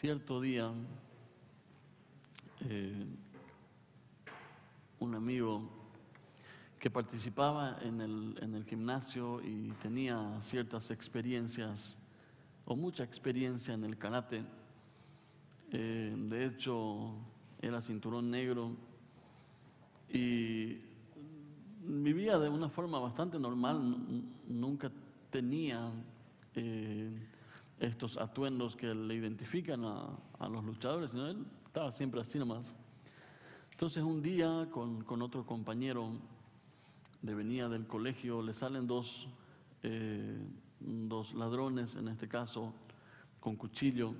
Cierto 0.00 0.40
día, 0.40 0.70
eh, 2.60 3.04
un 5.00 5.14
amigo 5.16 5.68
que 6.78 6.88
participaba 6.88 7.78
en 7.82 8.00
el, 8.00 8.38
en 8.40 8.54
el 8.54 8.64
gimnasio 8.64 9.40
y 9.42 9.72
tenía 9.82 10.40
ciertas 10.40 10.92
experiencias 10.92 11.98
o 12.64 12.76
mucha 12.76 13.02
experiencia 13.02 13.74
en 13.74 13.82
el 13.82 13.98
karate, 13.98 14.44
eh, 15.72 16.14
de 16.16 16.46
hecho 16.46 17.14
era 17.60 17.82
cinturón 17.82 18.30
negro 18.30 18.76
y 20.12 20.78
vivía 21.82 22.38
de 22.38 22.48
una 22.48 22.68
forma 22.68 23.00
bastante 23.00 23.36
normal, 23.36 23.96
nunca 24.46 24.92
tenía 25.28 25.92
eh, 26.54 27.10
estos 27.80 28.16
atuendos 28.16 28.76
que 28.76 28.94
le 28.94 29.14
identifican 29.14 29.84
a, 29.84 30.08
a, 30.38 30.48
los 30.48 30.64
luchadores, 30.64 31.10
sino 31.12 31.26
él 31.28 31.44
estaba 31.66 31.92
siempre 31.92 32.20
así 32.20 32.38
nomás. 32.38 32.74
Entonces 33.70 34.02
un 34.02 34.22
día 34.22 34.68
con, 34.70 35.04
con 35.04 35.22
otro 35.22 35.46
compañero 35.46 36.10
de 37.22 37.34
venía 37.34 37.68
del 37.68 37.86
colegio 37.86 38.42
le 38.42 38.52
salen 38.52 38.86
dos, 38.86 39.28
eh, 39.82 40.36
dos 40.80 41.34
ladrones, 41.34 41.94
en 41.94 42.08
este 42.08 42.28
caso, 42.28 42.72
con 43.40 43.56
cuchillo, 43.56 44.14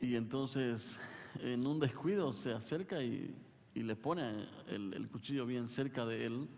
y 0.00 0.16
entonces 0.16 0.98
en 1.40 1.66
un 1.66 1.80
descuido 1.80 2.32
se 2.32 2.52
acerca 2.52 3.02
y, 3.02 3.34
y 3.74 3.82
le 3.82 3.96
pone 3.96 4.46
el, 4.68 4.92
el 4.92 5.08
cuchillo 5.08 5.46
bien 5.46 5.66
cerca 5.66 6.04
de 6.04 6.26
él, 6.26 6.48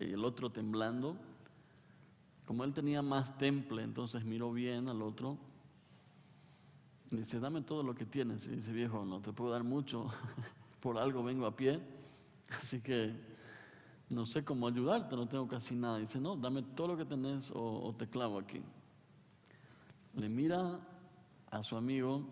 y 0.00 0.12
el 0.12 0.24
otro 0.24 0.50
temblando. 0.50 1.16
Como 2.50 2.64
él 2.64 2.74
tenía 2.74 3.00
más 3.00 3.38
temple, 3.38 3.84
entonces 3.84 4.24
miró 4.24 4.52
bien 4.52 4.88
al 4.88 5.02
otro. 5.02 5.38
Y 7.12 7.18
dice, 7.18 7.38
dame 7.38 7.60
todo 7.60 7.84
lo 7.84 7.94
que 7.94 8.04
tienes. 8.04 8.44
Y 8.48 8.56
dice, 8.56 8.72
viejo, 8.72 9.04
no 9.04 9.20
te 9.20 9.32
puedo 9.32 9.52
dar 9.52 9.62
mucho, 9.62 10.08
por 10.80 10.98
algo 10.98 11.22
vengo 11.22 11.46
a 11.46 11.54
pie. 11.54 11.80
Así 12.48 12.80
que 12.80 13.14
no 14.08 14.26
sé 14.26 14.44
cómo 14.44 14.66
ayudarte, 14.66 15.14
no 15.14 15.28
tengo 15.28 15.46
casi 15.46 15.76
nada. 15.76 15.98
Y 16.00 16.02
dice, 16.02 16.18
no, 16.18 16.34
dame 16.34 16.64
todo 16.64 16.88
lo 16.88 16.96
que 16.96 17.04
tenés 17.04 17.52
o, 17.52 17.84
o 17.84 17.94
te 17.94 18.08
clavo 18.08 18.40
aquí. 18.40 18.60
Le 20.16 20.28
mira 20.28 20.76
a 21.52 21.62
su 21.62 21.76
amigo 21.76 22.24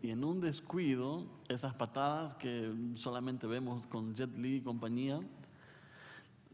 y 0.00 0.12
en 0.12 0.24
un 0.24 0.40
descuido, 0.40 1.26
esas 1.50 1.74
patadas 1.74 2.34
que 2.36 2.74
solamente 2.94 3.46
vemos 3.46 3.86
con 3.88 4.14
Jet 4.14 4.34
Li 4.38 4.56
y 4.56 4.60
compañía, 4.62 5.20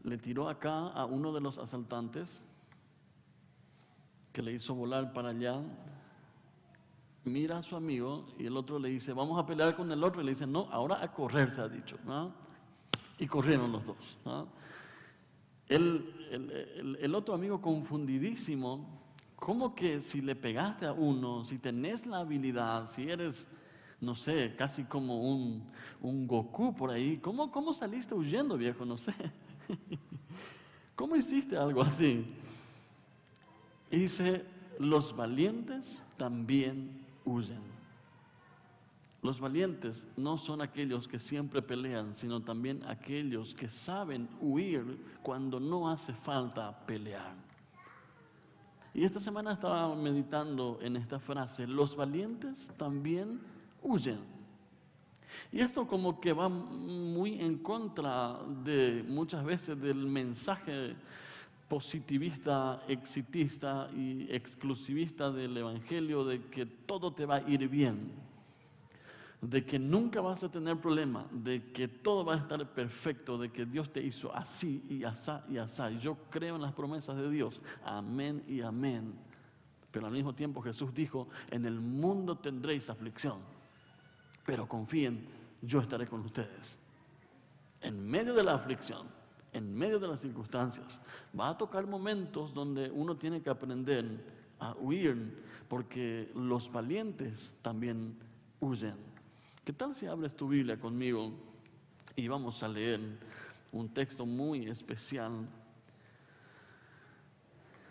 le 0.03 0.17
tiró 0.17 0.49
acá 0.49 0.87
a 0.89 1.05
uno 1.05 1.31
de 1.31 1.39
los 1.39 1.57
asaltantes 1.59 2.45
que 4.33 4.41
le 4.41 4.51
hizo 4.51 4.73
volar 4.73 5.13
para 5.13 5.29
allá, 5.29 5.61
mira 7.23 7.59
a 7.59 7.63
su 7.63 7.75
amigo 7.75 8.25
y 8.37 8.47
el 8.47 8.57
otro 8.57 8.79
le 8.79 8.89
dice, 8.89 9.13
vamos 9.13 9.39
a 9.39 9.45
pelear 9.45 9.75
con 9.75 9.91
el 9.91 10.03
otro, 10.03 10.21
y 10.21 10.25
le 10.25 10.31
dice, 10.31 10.47
no, 10.47 10.67
ahora 10.71 11.01
a 11.01 11.11
correr 11.11 11.51
se 11.51 11.61
ha 11.61 11.69
dicho. 11.69 11.97
¿no? 12.03 12.33
Y 13.19 13.27
corrieron 13.27 13.71
los 13.71 13.85
dos. 13.85 14.17
¿no? 14.25 14.47
El, 15.69 16.27
el, 16.31 16.51
el, 16.51 16.97
el, 16.99 17.15
otro 17.15 17.35
amigo 17.35 17.61
confundidísimo, 17.61 19.01
¿cómo 19.35 19.75
que 19.75 20.01
si 20.01 20.19
le 20.21 20.35
pegaste 20.35 20.87
a 20.87 20.93
uno, 20.93 21.45
si 21.45 21.59
tenés 21.59 22.05
la 22.07 22.17
habilidad, 22.17 22.89
si 22.89 23.09
eres, 23.09 23.47
no 24.01 24.15
sé, 24.15 24.55
casi 24.57 24.83
como 24.83 25.21
un, 25.21 25.69
un 26.01 26.27
Goku 26.27 26.75
por 26.75 26.89
ahí, 26.89 27.17
¿cómo, 27.17 27.51
¿cómo 27.51 27.71
saliste 27.71 28.15
huyendo, 28.15 28.57
viejo? 28.57 28.83
No 28.83 28.97
sé. 28.97 29.13
¿Cómo 30.95 31.15
hiciste 31.15 31.55
algo 31.55 31.81
así? 31.81 32.25
Y 33.93 33.97
dice, 33.97 34.43
los 34.79 35.15
valientes 35.15 36.01
también 36.17 37.05
huyen. 37.25 37.61
Los 39.21 39.39
valientes 39.39 40.07
no 40.17 40.39
son 40.39 40.61
aquellos 40.61 41.07
que 41.07 41.19
siempre 41.19 41.61
pelean, 41.61 42.15
sino 42.15 42.41
también 42.41 42.81
aquellos 42.87 43.53
que 43.53 43.69
saben 43.69 44.27
huir 44.41 44.97
cuando 45.21 45.59
no 45.59 45.91
hace 45.91 46.11
falta 46.11 46.75
pelear. 46.87 47.35
Y 48.95 49.03
esta 49.03 49.19
semana 49.19 49.51
estaba 49.51 49.93
meditando 49.93 50.79
en 50.81 50.95
esta 50.95 51.19
frase, 51.19 51.67
los 51.67 51.95
valientes 51.95 52.71
también 52.75 53.41
huyen. 53.83 54.21
Y 55.51 55.59
esto 55.59 55.85
como 55.85 56.19
que 56.19 56.33
va 56.33 56.49
muy 56.49 57.39
en 57.39 57.59
contra 57.59 58.39
de 58.63 59.05
muchas 59.07 59.45
veces 59.45 59.79
del 59.79 60.07
mensaje 60.07 60.95
positivista, 61.67 62.83
exitista 62.87 63.89
y 63.95 64.27
exclusivista 64.29 65.31
del 65.31 65.57
Evangelio 65.57 66.23
de 66.23 66.45
que 66.45 66.65
todo 66.65 67.13
te 67.13 67.25
va 67.25 67.37
a 67.37 67.49
ir 67.49 67.67
bien, 67.67 68.11
de 69.41 69.65
que 69.65 69.79
nunca 69.79 70.21
vas 70.21 70.43
a 70.43 70.51
tener 70.51 70.77
problema, 70.77 71.27
de 71.31 71.71
que 71.71 71.87
todo 71.87 72.23
va 72.23 72.35
a 72.35 72.37
estar 72.37 72.65
perfecto, 72.73 73.37
de 73.37 73.51
que 73.51 73.65
Dios 73.65 73.91
te 73.91 74.01
hizo 74.01 74.33
así 74.35 74.85
y 74.89 75.03
asá 75.03 75.43
y 75.49 75.57
asá. 75.57 75.89
Yo 75.91 76.15
creo 76.29 76.55
en 76.55 76.61
las 76.61 76.73
promesas 76.73 77.17
de 77.17 77.29
Dios, 77.29 77.61
amén 77.83 78.43
y 78.47 78.61
amén. 78.61 79.13
Pero 79.91 80.07
al 80.07 80.13
mismo 80.13 80.33
tiempo 80.33 80.61
Jesús 80.61 80.93
dijo, 80.93 81.27
en 81.51 81.65
el 81.65 81.79
mundo 81.79 82.37
tendréis 82.37 82.89
aflicción, 82.89 83.39
pero 84.45 84.67
confíen, 84.67 85.27
yo 85.61 85.79
estaré 85.79 86.07
con 86.07 86.21
ustedes. 86.21 86.77
En 87.81 88.09
medio 88.09 88.33
de 88.33 88.43
la 88.43 88.53
aflicción, 88.53 89.07
en 89.53 89.75
medio 89.75 89.99
de 89.99 90.07
las 90.07 90.19
circunstancias. 90.19 90.99
Va 91.39 91.49
a 91.49 91.57
tocar 91.57 91.87
momentos 91.87 92.53
donde 92.53 92.89
uno 92.91 93.15
tiene 93.15 93.41
que 93.41 93.49
aprender 93.49 94.05
a 94.59 94.75
huir, 94.79 95.43
porque 95.67 96.31
los 96.35 96.71
valientes 96.71 97.53
también 97.61 98.17
huyen. 98.59 98.95
¿Qué 99.63 99.71
tal 99.71 99.95
si 99.95 100.07
abres 100.07 100.35
tu 100.35 100.47
Biblia 100.47 100.79
conmigo 100.79 101.31
y 102.15 102.27
vamos 102.27 102.61
a 102.63 102.67
leer 102.67 102.99
un 103.71 103.89
texto 103.89 104.25
muy 104.25 104.65
especial? 104.67 105.47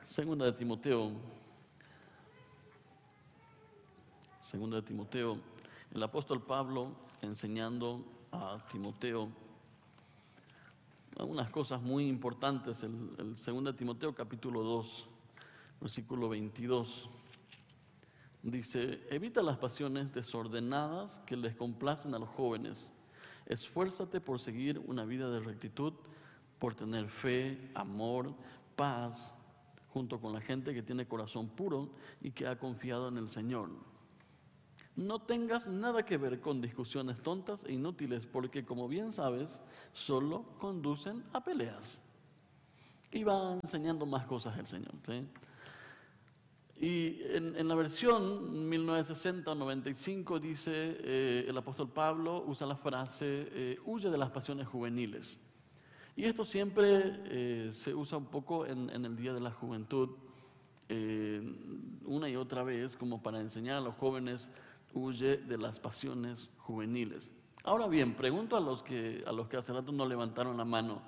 Segunda 0.04 0.44
de 0.44 0.52
Timoteo. 0.52 1.12
Segunda 4.40 4.76
de 4.76 4.82
Timoteo. 4.82 5.38
El 5.94 6.02
apóstol 6.02 6.42
Pablo 6.42 6.92
enseñando 7.22 8.04
a 8.32 8.58
Timoteo 8.70 9.28
algunas 11.22 11.50
cosas 11.50 11.80
muy 11.80 12.08
importantes. 12.08 12.82
El, 12.82 13.36
2 13.36 13.76
Timoteo 13.76 14.12
capítulo 14.12 14.62
2, 14.62 15.06
versículo 15.80 16.28
22. 16.28 17.08
Dice, 18.42 19.06
evita 19.08 19.40
las 19.40 19.56
pasiones 19.56 20.12
desordenadas 20.12 21.20
que 21.24 21.36
les 21.36 21.54
complacen 21.54 22.12
a 22.14 22.18
los 22.18 22.28
jóvenes. 22.30 22.90
Esfuérzate 23.46 24.20
por 24.20 24.40
seguir 24.40 24.80
una 24.80 25.04
vida 25.04 25.30
de 25.30 25.38
rectitud, 25.38 25.92
por 26.58 26.74
tener 26.74 27.08
fe, 27.08 27.70
amor, 27.74 28.34
paz, 28.74 29.32
junto 29.90 30.20
con 30.20 30.32
la 30.32 30.40
gente 30.40 30.74
que 30.74 30.82
tiene 30.82 31.06
corazón 31.06 31.48
puro 31.50 31.90
y 32.20 32.32
que 32.32 32.48
ha 32.48 32.58
confiado 32.58 33.06
en 33.06 33.18
el 33.18 33.28
Señor. 33.28 33.70
No 34.96 35.20
tengas 35.20 35.68
nada 35.68 36.04
que 36.04 36.18
ver 36.18 36.40
con 36.40 36.60
discusiones 36.60 37.22
tontas 37.22 37.64
e 37.64 37.72
inútiles, 37.72 38.26
porque 38.26 38.64
como 38.64 38.88
bien 38.88 39.12
sabes, 39.12 39.60
solo 39.92 40.44
conducen 40.58 41.24
a 41.32 41.42
peleas. 41.42 42.00
Y 43.10 43.24
va 43.24 43.54
enseñando 43.62 44.04
más 44.04 44.26
cosas 44.26 44.58
el 44.58 44.66
Señor. 44.66 44.92
Y 46.82 47.22
en, 47.28 47.68
la 47.68 47.74
versión 47.76 48.68
1960-95 48.68 50.40
dice 50.40 50.72
eh, 50.74 51.44
el 51.46 51.56
apóstol 51.56 51.88
Pablo, 51.88 52.42
usa 52.44 52.66
la 52.66 52.74
frase, 52.74 53.24
eh, 53.24 53.78
huye 53.84 54.10
de 54.10 54.18
las 54.18 54.30
pasiones 54.30 54.66
juveniles. 54.66 55.38
Y 56.16 56.24
esto 56.24 56.44
siempre 56.44 57.20
eh, 57.26 57.70
se 57.72 57.94
usa 57.94 58.18
un 58.18 58.26
poco 58.26 58.66
en, 58.66 58.90
en, 58.90 59.04
el 59.04 59.16
Día 59.16 59.32
de 59.32 59.40
la 59.40 59.52
Juventud, 59.52 60.10
una 62.04 62.28
y 62.28 62.36
otra 62.36 62.62
vez, 62.64 62.96
como 62.98 63.22
para 63.22 63.40
enseñar 63.40 63.76
a 63.76 63.80
los 63.80 63.94
jóvenes 63.94 64.50
huye 64.94 65.38
de 65.38 65.58
las 65.58 65.80
pasiones 65.80 66.50
juveniles. 66.58 67.30
Ahora 67.64 67.86
bien, 67.86 68.14
pregunto 68.14 68.56
a 68.56 68.60
los 68.60 68.82
que 68.82 69.22
a 69.26 69.32
los 69.32 69.48
que 69.48 69.56
hace 69.56 69.72
rato 69.72 69.92
no 69.92 70.06
levantaron 70.06 70.56
la 70.56 70.64
mano, 70.64 71.02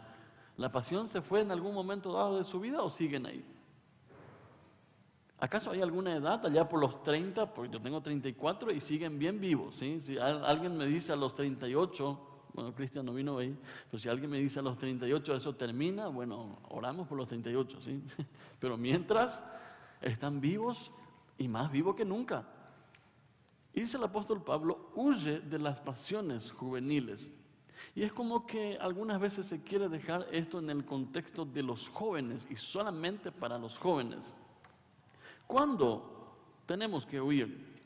¿la 0.57 0.71
pasión 0.71 1.09
se 1.09 1.21
fue 1.21 1.41
en 1.41 1.51
algún 1.51 1.75
momento 1.75 2.13
dado 2.13 2.39
de 2.39 2.45
su 2.45 2.61
vida 2.61 2.83
o 2.83 2.91
siguen 2.91 3.27
ahí? 3.27 3.45
¿Acaso 5.39 5.73
hay 5.73 5.83
alguna 5.83 6.15
edad 6.15 6.47
allá 6.47 6.69
por 6.69 6.81
los 6.81 7.03
30? 7.03 7.53
Porque 7.53 7.73
yo 7.73 7.81
tengo 7.81 8.01
34 8.01 8.73
y 8.73 8.81
siguen 8.81 9.19
bien 9.19 9.41
vivos. 9.41 9.75
¿sí? 9.77 10.01
Si 10.01 10.17
alguien 10.17 10.77
me 10.77 10.87
dice 10.87 11.13
a 11.13 11.17
los 11.17 11.35
38, 11.35 12.21
bueno, 12.55 12.73
Cristian 12.73 13.05
no 13.05 13.13
vino 13.13 13.37
ahí, 13.37 13.55
pero 13.91 14.01
si 14.01 14.09
alguien 14.09 14.31
me 14.31 14.39
dice 14.39 14.61
a 14.61 14.63
los 14.63 14.79
38 14.79 15.35
eso 15.35 15.57
termina, 15.57 16.07
bueno, 16.07 16.61
oramos 16.69 17.09
por 17.09 17.19
los 17.19 17.27
38, 17.27 17.81
¿sí? 17.81 18.03
Pero 18.61 18.77
mientras 18.79 19.43
están 20.01 20.41
vivos 20.41 20.93
y 21.37 21.49
más 21.49 21.71
vivos 21.73 21.97
que 21.97 22.05
nunca. 22.05 22.47
Y 23.75 23.81
dice 23.81 23.97
el 23.97 24.05
apóstol 24.05 24.43
Pablo, 24.43 24.91
huye 24.95 25.41
de 25.41 25.59
las 25.59 25.81
pasiones 25.81 26.53
juveniles. 26.53 27.31
Y 27.95 28.03
es 28.03 28.13
como 28.13 28.47
que 28.47 28.79
algunas 28.81 29.21
veces 29.21 29.47
se 29.47 29.63
quiere 29.63 29.89
dejar 29.89 30.27
esto 30.31 30.61
en 30.61 30.71
el 30.71 30.85
contexto 30.85 31.45
de 31.45 31.63
los 31.63 31.89
jóvenes 31.89 32.47
y 32.49 32.57
solamente 32.57 33.33
para 33.33 33.59
los 33.59 33.77
jóvenes. 33.77 34.35
¿Cuándo 35.47 36.15
tenemos 36.67 37.05
que 37.05 37.21
huir. 37.21 37.83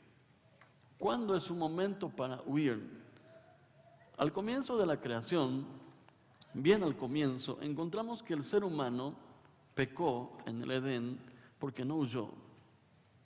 ¿Cuándo 0.97 1.35
es 1.35 1.49
un 1.49 1.59
momento 1.59 2.09
para 2.09 2.41
huir? 2.45 2.99
Al 4.17 4.33
comienzo 4.33 4.77
de 4.77 4.85
la 4.85 4.99
creación, 4.99 5.65
bien 6.53 6.83
al 6.83 6.95
comienzo, 6.95 7.57
encontramos 7.61 8.21
que 8.21 8.33
el 8.33 8.43
ser 8.43 8.63
humano 8.63 9.15
pecó 9.75 10.37
en 10.45 10.61
el 10.61 10.71
Edén 10.71 11.19
porque 11.57 11.85
no 11.85 11.95
huyó. 11.95 12.29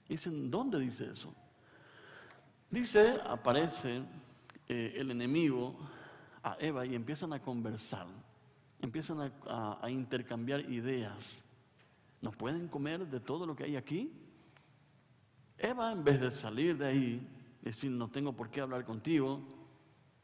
Dicen, 0.07 0.51
¿dónde 0.51 0.79
dice 0.79 1.09
eso? 1.11 1.33
Dice, 2.73 3.19
aparece 3.27 4.01
eh, 4.67 4.95
el 4.97 5.11
enemigo 5.11 5.77
a 6.41 6.57
Eva 6.59 6.83
y 6.87 6.95
empiezan 6.95 7.31
a 7.31 7.39
conversar, 7.39 8.07
empiezan 8.81 9.31
a, 9.47 9.89
intercambiar 9.91 10.61
ideas. 10.61 11.43
¿Nos 12.19 12.35
pueden 12.35 12.67
comer 12.67 13.05
de 13.05 13.19
todo 13.19 13.45
lo 13.45 13.55
que 13.55 13.65
hay 13.65 13.75
aquí? 13.75 14.11
Eva, 15.55 15.91
en 15.91 16.03
vez 16.03 16.19
de 16.19 16.31
salir 16.31 16.75
de 16.75 16.87
ahí, 16.87 17.27
decir, 17.61 17.91
no 17.91 18.09
tengo 18.09 18.33
por 18.33 18.49
qué 18.49 18.61
hablar 18.61 18.83
contigo, 18.85 19.39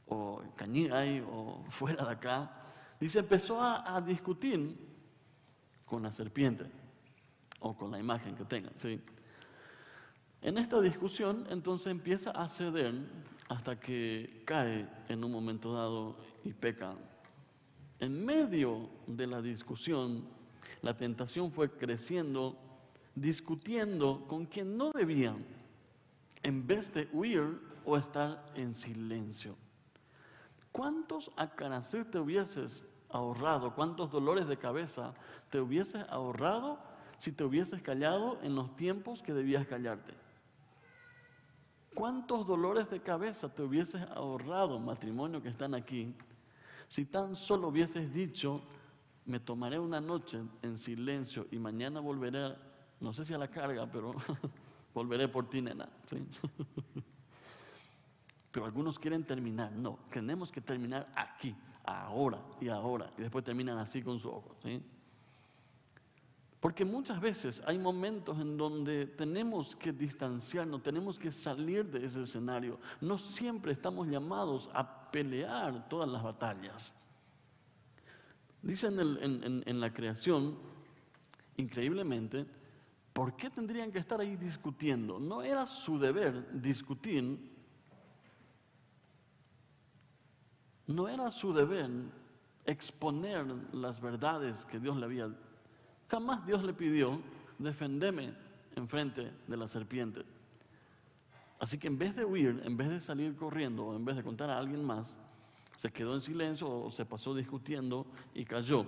o 0.08 0.42
cañí 0.56 0.90
o 1.28 1.64
fuera 1.70 2.04
de 2.04 2.12
acá, 2.14 2.52
dice, 3.00 3.20
empezó 3.20 3.62
a, 3.62 3.96
a, 3.96 4.02
discutir 4.02 4.76
con 5.86 6.02
la 6.02 6.12
serpiente, 6.12 6.66
o 7.60 7.78
con 7.78 7.92
la 7.92 8.00
imagen 8.00 8.34
que 8.36 8.46
tenga. 8.46 8.72
¿sí? 8.76 9.00
En 10.42 10.58
esta 10.58 10.80
discusión, 10.80 11.46
entonces 11.50 11.88
empieza 11.88 12.32
a 12.32 12.48
ceder 12.48 12.94
hasta 13.50 13.78
que 13.80 14.42
cae 14.46 14.88
en 15.10 15.24
un 15.24 15.32
momento 15.32 15.74
dado 15.74 16.16
y 16.46 16.54
peca. 16.54 16.96
En 18.00 18.26
medio 18.26 18.90
de 19.06 19.28
la 19.28 19.42
discusión, 19.42 20.24
la 20.82 20.96
tentación 20.96 21.52
fue 21.52 21.70
creciendo, 21.72 22.56
discutiendo 23.16 24.26
con 24.28 24.46
quien 24.46 24.78
no 24.78 24.92
debían, 24.92 25.46
en 26.42 26.66
vez 26.66 26.94
de 26.94 27.10
huir 27.12 27.60
o 27.84 27.98
estar 27.98 28.46
en 28.56 28.74
silencio. 28.74 29.58
¿Cuántos 30.72 31.32
acaracés 31.36 32.10
te 32.10 32.20
hubieses 32.20 32.86
ahorrado? 33.10 33.76
¿Cuántos 33.76 34.10
dolores 34.10 34.48
de 34.48 34.58
cabeza 34.58 35.14
te 35.50 35.60
hubieses 35.60 36.06
ahorrado 36.10 36.80
si 37.18 37.34
te 37.34 37.44
hubieses 37.44 37.82
callado 37.82 38.40
en 38.42 38.56
los 38.56 38.74
tiempos 38.78 39.22
que 39.22 39.34
debías 39.34 39.68
callarte? 39.68 40.29
¿Cuántos 42.00 42.48
dolores 42.48 42.90
de 42.90 43.02
cabeza 43.02 43.54
te 43.54 43.62
hubieses 43.62 44.02
ahorrado, 44.12 44.80
matrimonio 44.80 45.44
que 45.44 45.50
están 45.50 45.76
aquí, 45.76 46.16
si 46.88 47.04
tan 47.04 47.36
solo 47.36 47.68
hubieses 47.68 48.14
dicho, 48.14 48.62
me 49.26 49.42
tomaré 49.42 49.78
una 49.78 50.00
noche 50.00 50.40
en 50.62 50.78
silencio 50.78 51.48
y 51.52 51.60
mañana 51.60 52.00
volveré, 52.00 52.56
no 53.02 53.12
sé 53.12 53.26
si 53.26 53.34
a 53.34 53.38
la 53.38 53.50
carga, 53.50 53.86
pero 53.92 54.16
volveré 54.94 55.28
por 55.28 55.50
ti, 55.50 55.62
nena? 55.62 55.90
Pero 58.52 58.66
algunos 58.66 58.98
quieren 58.98 59.26
terminar. 59.26 59.74
No, 59.74 60.00
tenemos 60.10 60.54
que 60.54 60.62
terminar 60.62 61.12
aquí, 61.16 61.54
ahora 61.84 62.40
y 62.62 62.70
ahora. 62.70 63.12
Y 63.18 63.22
después 63.24 63.44
terminan 63.44 63.78
así 63.78 64.02
con 64.02 64.20
su 64.20 64.30
ojo. 64.30 64.56
¿sí? 64.64 64.82
Porque 66.60 66.84
muchas 66.84 67.22
veces 67.22 67.62
hay 67.66 67.78
momentos 67.78 68.38
en 68.40 68.58
donde 68.58 69.06
tenemos 69.08 69.78
que 69.78 69.94
distanciarnos, 69.94 70.84
tenemos 70.84 71.18
que 71.18 71.32
salir 71.32 71.86
de 71.86 72.06
ese 72.06 72.22
escenario. 72.22 72.80
No 73.00 73.18
siempre 73.18 73.72
estamos 73.72 74.08
llamados 74.08 74.70
a 74.74 75.10
pelear 75.10 75.88
todas 75.88 76.10
las 76.10 76.22
batallas. 76.22 76.94
Dicen 78.62 79.00
en, 79.00 79.64
en 79.66 79.80
la 79.80 79.94
creación, 79.94 80.58
increíblemente, 81.56 82.46
¿por 83.14 83.38
qué 83.38 83.50
tendrían 83.50 83.90
que 83.90 84.00
estar 84.00 84.20
ahí 84.20 84.36
discutiendo? 84.36 85.18
No 85.18 85.42
era 85.42 85.66
su 85.66 85.98
deber 85.98 86.62
discutir, 86.62 87.40
no 90.88 91.08
era 91.08 91.32
su 91.32 91.54
deber 91.54 91.90
exponer 92.66 93.46
las 93.72 94.02
verdades 94.02 94.66
que 94.66 94.78
Dios 94.78 94.98
le 94.98 95.06
había 95.06 95.30
Jamás 96.10 96.46
Dios 96.46 96.64
le 96.64 96.74
pidió, 96.74 97.22
defendeme 97.58 98.34
en 98.76 98.88
frente 98.88 99.32
de 99.48 99.58
la 99.58 99.68
serpiente. 99.68 100.24
Así 101.60 101.78
que 101.78 101.88
en 101.88 101.98
vez 101.98 102.16
de 102.16 102.26
huir, 102.26 102.62
en 102.64 102.78
vez 102.78 102.90
de 102.90 103.02
salir 103.02 103.36
corriendo, 103.36 103.86
o 103.86 103.96
en 103.96 104.06
vez 104.06 104.16
de 104.16 104.24
contar 104.24 104.50
a 104.50 104.58
alguien 104.58 104.84
más, 104.84 105.20
se 105.76 105.92
quedó 105.92 106.14
en 106.14 106.22
silencio 106.22 106.70
o 106.70 106.90
se 106.90 107.06
pasó 107.06 107.36
discutiendo 107.36 108.06
y 108.34 108.46
cayó. 108.46 108.86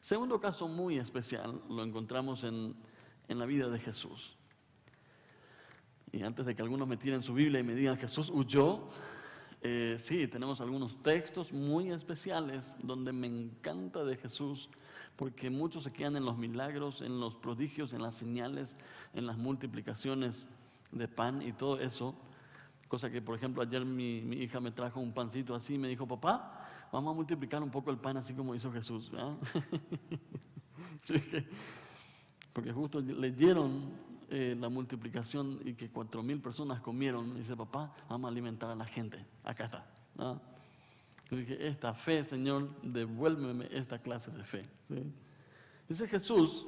Segundo 0.00 0.40
caso 0.40 0.68
muy 0.68 0.98
especial 0.98 1.60
lo 1.68 1.82
encontramos 1.82 2.44
en, 2.44 2.74
en 3.28 3.38
la 3.38 3.46
vida 3.46 3.68
de 3.68 3.78
Jesús. 3.78 4.36
Y 6.12 6.22
antes 6.22 6.46
de 6.46 6.54
que 6.54 6.62
algunos 6.62 6.88
me 6.88 6.96
tiren 6.96 7.22
su 7.22 7.34
Biblia 7.34 7.60
y 7.60 7.64
me 7.64 7.74
digan 7.74 7.96
Jesús 7.96 8.30
huyó, 8.30 8.88
eh, 9.62 9.96
sí, 9.98 10.28
tenemos 10.28 10.60
algunos 10.60 11.02
textos 11.02 11.52
muy 11.52 11.90
especiales 11.90 12.76
donde 12.82 13.12
me 13.12 13.26
encanta 13.26 14.04
de 14.04 14.16
Jesús 14.16 14.70
porque 15.16 15.50
muchos 15.50 15.84
se 15.84 15.92
quedan 15.92 16.16
en 16.16 16.24
los 16.24 16.36
milagros, 16.36 17.00
en 17.00 17.18
los 17.18 17.34
prodigios, 17.34 17.92
en 17.92 18.02
las 18.02 18.14
señales, 18.14 18.76
en 19.14 19.26
las 19.26 19.38
multiplicaciones 19.38 20.46
de 20.92 21.08
pan 21.08 21.42
y 21.42 21.52
todo 21.52 21.80
eso. 21.80 22.14
Cosa 22.88 23.10
que, 23.10 23.20
por 23.20 23.34
ejemplo, 23.34 23.62
ayer 23.62 23.84
mi, 23.84 24.18
hija 24.18 24.60
me 24.60 24.70
trajo 24.70 25.00
un 25.00 25.12
pancito 25.12 25.54
así 25.54 25.74
y 25.74 25.78
me 25.78 25.88
dijo, 25.88 26.06
papá, 26.06 26.68
vamos 26.92 27.12
a 27.12 27.16
multiplicar 27.16 27.62
un 27.62 27.70
poco 27.70 27.90
el 27.90 27.96
pan 27.96 28.18
así 28.18 28.34
como 28.34 28.54
hizo 28.54 28.70
Jesús. 28.72 29.10
porque 32.52 32.72
justo 32.72 33.00
leyeron 33.00 33.90
eh, 34.28 34.56
la 34.58 34.68
multiplicación 34.68 35.60
y 35.64 35.74
que 35.74 35.88
cuatro 35.90 36.22
mil 36.22 36.40
personas 36.40 36.80
comieron. 36.80 37.30
Y 37.36 37.38
dice, 37.38 37.56
papá, 37.56 37.94
vamos 38.08 38.28
a 38.28 38.30
alimentar 38.30 38.70
a 38.70 38.76
la 38.76 38.84
gente. 38.84 39.24
Acá 39.42 39.64
está. 39.64 39.86
Yo 41.30 41.36
dije, 41.36 41.66
esta 41.66 41.92
fe, 41.92 42.22
Señor, 42.22 42.70
devuélveme 42.82 43.68
esta 43.72 43.98
clase 43.98 44.30
de 44.30 44.44
fe. 44.44 44.62
Dice 45.88 46.06
Jesús, 46.06 46.66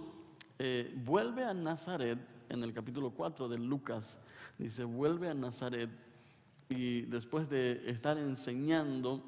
eh, 0.59 0.93
vuelve 1.05 1.45
a 1.45 1.55
Nazaret, 1.55 2.19
en 2.49 2.63
el 2.65 2.73
capítulo 2.73 3.11
4 3.11 3.49
de 3.49 3.59
Lucas, 3.59 4.19
dice, 4.59 4.83
vuelve 4.83 5.29
a 5.29 5.35
Nazaret 5.35 5.91
y 6.69 7.03
después 7.03 7.49
de 7.49 7.89
estar 7.89 8.19
enseñando, 8.19 9.23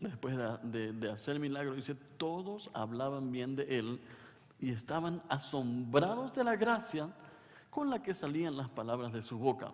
después 0.00 0.36
de, 0.36 0.92
de 0.92 1.10
hacer 1.10 1.38
milagros, 1.38 1.76
dice, 1.76 1.94
todos 2.16 2.70
hablaban 2.74 3.32
bien 3.32 3.56
de 3.56 3.78
él 3.78 4.00
y 4.60 4.70
estaban 4.70 5.22
asombrados 5.28 6.34
de 6.34 6.44
la 6.44 6.56
gracia 6.56 7.08
con 7.70 7.88
la 7.88 8.02
que 8.02 8.12
salían 8.12 8.56
las 8.56 8.68
palabras 8.68 9.12
de 9.12 9.22
su 9.22 9.38
boca. 9.38 9.72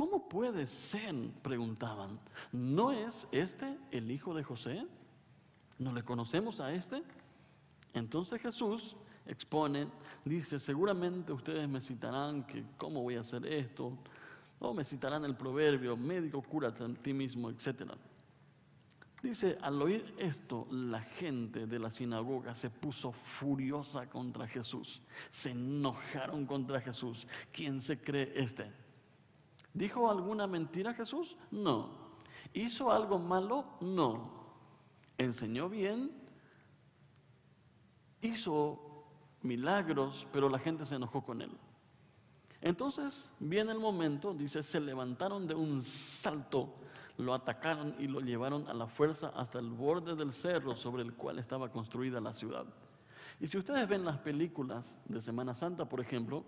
¿Cómo 0.00 0.26
puede 0.30 0.66
ser? 0.66 1.14
preguntaban. 1.42 2.18
¿No 2.52 2.90
es 2.90 3.28
este 3.32 3.76
el 3.90 4.10
hijo 4.10 4.32
de 4.32 4.42
José? 4.42 4.86
¿No 5.78 5.92
le 5.92 6.02
conocemos 6.02 6.58
a 6.58 6.72
este? 6.72 7.02
Entonces 7.92 8.40
Jesús 8.40 8.96
expone, 9.26 9.88
dice, 10.24 10.58
seguramente 10.58 11.34
ustedes 11.34 11.68
me 11.68 11.82
citarán 11.82 12.46
que 12.46 12.64
cómo 12.78 13.02
voy 13.02 13.16
a 13.16 13.20
hacer 13.20 13.44
esto, 13.44 13.92
o 14.58 14.72
me 14.72 14.84
citarán 14.84 15.26
el 15.26 15.36
proverbio, 15.36 15.98
médico, 15.98 16.40
cúrate 16.40 16.82
en 16.82 16.96
ti 16.96 17.12
mismo, 17.12 17.50
etc. 17.50 17.92
Dice, 19.22 19.58
al 19.60 19.82
oír 19.82 20.14
esto, 20.16 20.66
la 20.70 21.02
gente 21.02 21.66
de 21.66 21.78
la 21.78 21.90
sinagoga 21.90 22.54
se 22.54 22.70
puso 22.70 23.12
furiosa 23.12 24.08
contra 24.08 24.48
Jesús, 24.48 25.02
se 25.30 25.50
enojaron 25.50 26.46
contra 26.46 26.80
Jesús. 26.80 27.26
¿Quién 27.52 27.82
se 27.82 28.00
cree 28.00 28.32
este? 28.34 28.79
¿Dijo 29.72 30.10
alguna 30.10 30.46
mentira 30.46 30.94
Jesús? 30.94 31.36
No. 31.50 31.90
¿Hizo 32.52 32.90
algo 32.90 33.18
malo? 33.18 33.64
No. 33.80 34.30
¿Enseñó 35.18 35.68
bien? 35.68 36.10
Hizo 38.22 39.04
milagros, 39.42 40.26
pero 40.32 40.48
la 40.48 40.58
gente 40.58 40.84
se 40.84 40.96
enojó 40.96 41.22
con 41.22 41.42
él. 41.42 41.50
Entonces 42.62 43.30
viene 43.38 43.72
el 43.72 43.78
momento, 43.78 44.34
dice, 44.34 44.62
se 44.62 44.80
levantaron 44.80 45.46
de 45.46 45.54
un 45.54 45.82
salto, 45.82 46.74
lo 47.16 47.32
atacaron 47.32 47.94
y 47.98 48.06
lo 48.06 48.20
llevaron 48.20 48.68
a 48.68 48.74
la 48.74 48.86
fuerza 48.86 49.28
hasta 49.34 49.58
el 49.58 49.70
borde 49.70 50.14
del 50.14 50.32
cerro 50.32 50.74
sobre 50.74 51.02
el 51.02 51.14
cual 51.14 51.38
estaba 51.38 51.70
construida 51.70 52.20
la 52.20 52.34
ciudad. 52.34 52.66
Y 53.40 53.46
si 53.46 53.56
ustedes 53.56 53.88
ven 53.88 54.04
las 54.04 54.18
películas 54.18 54.98
de 55.06 55.22
Semana 55.22 55.54
Santa, 55.54 55.88
por 55.88 56.00
ejemplo, 56.00 56.44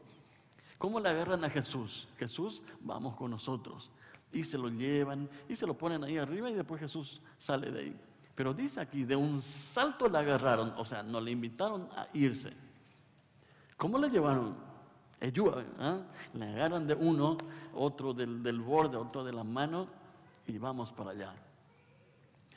¿Cómo 0.83 0.99
le 0.99 1.11
agarran 1.11 1.45
a 1.45 1.49
Jesús? 1.49 2.09
Jesús, 2.19 2.61
vamos 2.81 3.15
con 3.15 3.31
nosotros. 3.31 3.89
Y 4.33 4.43
se 4.43 4.59
lo 4.59 4.69
llevan 4.69 5.31
y 5.49 5.55
se 5.55 5.65
lo 5.65 5.79
ponen 5.79 6.03
ahí 6.03 6.19
arriba 6.19 6.51
y 6.51 6.55
después 6.55 6.81
Jesús 6.81 7.23
sale 7.39 7.71
de 7.71 7.79
ahí. 7.79 8.01
Pero 8.35 8.53
dice 8.53 8.81
aquí, 8.81 9.05
de 9.05 9.15
un 9.15 9.43
salto 9.43 10.09
le 10.09 10.19
agarraron, 10.19 10.75
o 10.77 10.85
sea, 10.85 11.05
no 11.05 11.21
le 11.21 11.31
invitaron 11.31 11.89
a 11.97 12.09
irse. 12.15 12.53
¿Cómo 13.77 13.97
le 13.97 14.11
llevaron? 14.11 14.57
Ellos, 15.21 15.55
¿eh? 15.79 16.01
Le 16.35 16.47
agarran 16.47 16.85
de 16.89 16.95
uno, 16.95 17.37
otro 17.75 18.13
del, 18.13 18.43
del 18.43 18.61
borde, 18.61 18.97
otro 18.97 19.23
de 19.23 19.33
la 19.33 19.45
mano 19.45 19.87
y 20.49 20.59
vamos 20.59 20.91
para 20.91 21.13
allá. 21.13 21.33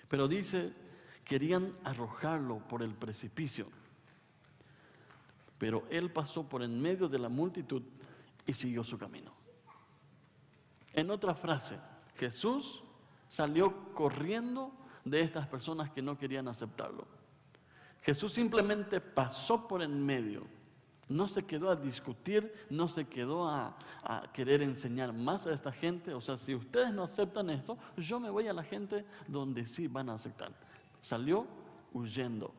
Pero 0.07 0.27
dice, 0.27 0.73
querían 1.23 1.75
arrojarlo 1.83 2.57
por 2.57 2.81
el 2.81 2.95
precipicio. 2.95 3.67
Pero 5.59 5.83
él 5.91 6.11
pasó 6.11 6.49
por 6.49 6.63
en 6.63 6.81
medio 6.81 7.07
de 7.07 7.19
la 7.19 7.29
multitud 7.29 7.83
y 8.45 8.53
siguió 8.53 8.83
su 8.83 8.97
camino. 8.97 9.31
En 10.93 11.11
otra 11.11 11.33
frase, 11.35 11.77
Jesús 12.15 12.83
salió 13.27 13.93
corriendo 13.93 14.71
de 15.03 15.21
estas 15.21 15.47
personas 15.47 15.91
que 15.91 16.01
no 16.01 16.17
querían 16.17 16.47
aceptarlo. 16.47 17.05
Jesús 18.01 18.33
simplemente 18.33 19.01
pasó 19.01 19.67
por 19.67 19.81
en 19.81 20.05
medio. 20.05 20.43
No 21.07 21.27
se 21.27 21.43
quedó 21.43 21.69
a 21.69 21.75
discutir, 21.75 22.53
no 22.69 22.87
se 22.87 23.05
quedó 23.05 23.47
a, 23.47 23.77
querer 24.33 24.61
enseñar 24.61 25.11
más 25.13 25.47
a 25.47 25.53
esta 25.53 25.71
gente. 25.71 26.13
O 26.13 26.21
sea, 26.21 26.37
si 26.37 26.53
ustedes 26.53 26.93
no 26.93 27.03
aceptan 27.03 27.49
esto, 27.49 27.77
yo 27.97 28.19
me 28.19 28.29
voy 28.29 28.47
a 28.47 28.53
la 28.53 28.63
gente 28.63 29.05
donde 29.27 29.65
sí 29.65 29.87
van 29.87 30.09
a 30.09 30.13
aceptar. 30.13 30.51
Salió 31.01 31.47
huyendo. 31.93 32.53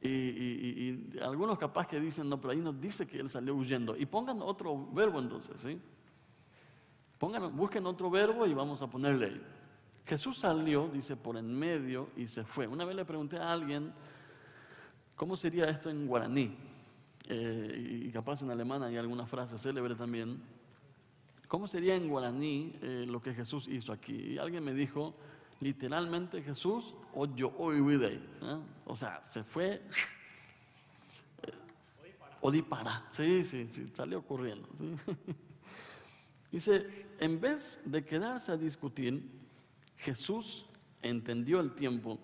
Y, 0.00 1.18
algunos 1.20 1.58
capaz 1.58 1.86
que 1.86 1.98
dicen, 1.98 2.28
no, 2.28 2.40
pero 2.40 2.52
ahí 2.52 2.60
nos 2.60 2.80
dice 2.80 3.06
que 3.06 3.18
él 3.18 3.28
salió 3.28 3.54
huyendo. 3.54 3.96
Y 3.96 4.06
pongan 4.06 4.40
otro 4.42 4.88
verbo 4.92 5.18
entonces, 5.18 5.60
¿sí? 5.60 5.80
Pongan, 7.18 7.56
busquen 7.56 7.84
otro 7.86 8.10
verbo 8.10 8.46
y 8.46 8.54
vamos 8.54 8.80
a 8.80 8.86
ponerle 8.88 9.26
ahí. 9.26 9.42
Jesús 10.06 10.38
salió, 10.38 10.88
dice, 10.88 11.16
por 11.16 11.36
en 11.36 11.52
medio 11.52 12.10
y 12.16 12.28
se 12.28 12.44
fue. 12.44 12.66
Una 12.66 12.84
vez 12.84 12.96
le 12.96 13.04
pregunté 13.04 13.38
a 13.38 13.52
alguien, 13.52 13.92
¿cómo 15.16 15.36
sería 15.36 15.64
esto 15.64 15.90
en 15.90 16.06
guaraní? 16.06 16.56
Eh, 17.28 18.04
y 18.06 18.10
capaz 18.10 18.40
en 18.40 18.50
alemán 18.50 18.82
hay 18.82 18.96
alguna 18.96 19.26
frase 19.26 19.58
célebre 19.58 19.94
también. 19.94 20.40
¿Cómo 21.48 21.66
sería 21.66 21.94
en 21.94 22.08
guaraní 22.08 22.72
eh, 22.80 23.04
lo 23.06 23.20
que 23.20 23.34
Jesús 23.34 23.68
hizo 23.68 23.92
aquí? 23.92 24.14
Y 24.14 24.38
alguien 24.38 24.64
me 24.64 24.72
dijo, 24.72 25.14
literalmente 25.60 26.42
Jesús 26.42 26.94
yo 27.34 27.52
hoy 27.58 27.80
¿eh? 28.04 28.20
O 28.86 28.96
sea, 28.96 29.22
se 29.24 29.42
fue 29.44 29.82
o 32.40 32.52
para. 32.68 33.04
Sí, 33.10 33.44
sí, 33.44 33.66
sí, 33.70 33.86
salió 33.94 34.22
corriendo. 34.22 34.68
Dice, 36.52 37.06
en 37.18 37.40
vez 37.40 37.80
de 37.84 38.04
quedarse 38.04 38.52
a 38.52 38.56
discutir, 38.56 39.22
Jesús 39.96 40.66
entendió 41.02 41.60
el 41.60 41.74
tiempo, 41.74 42.18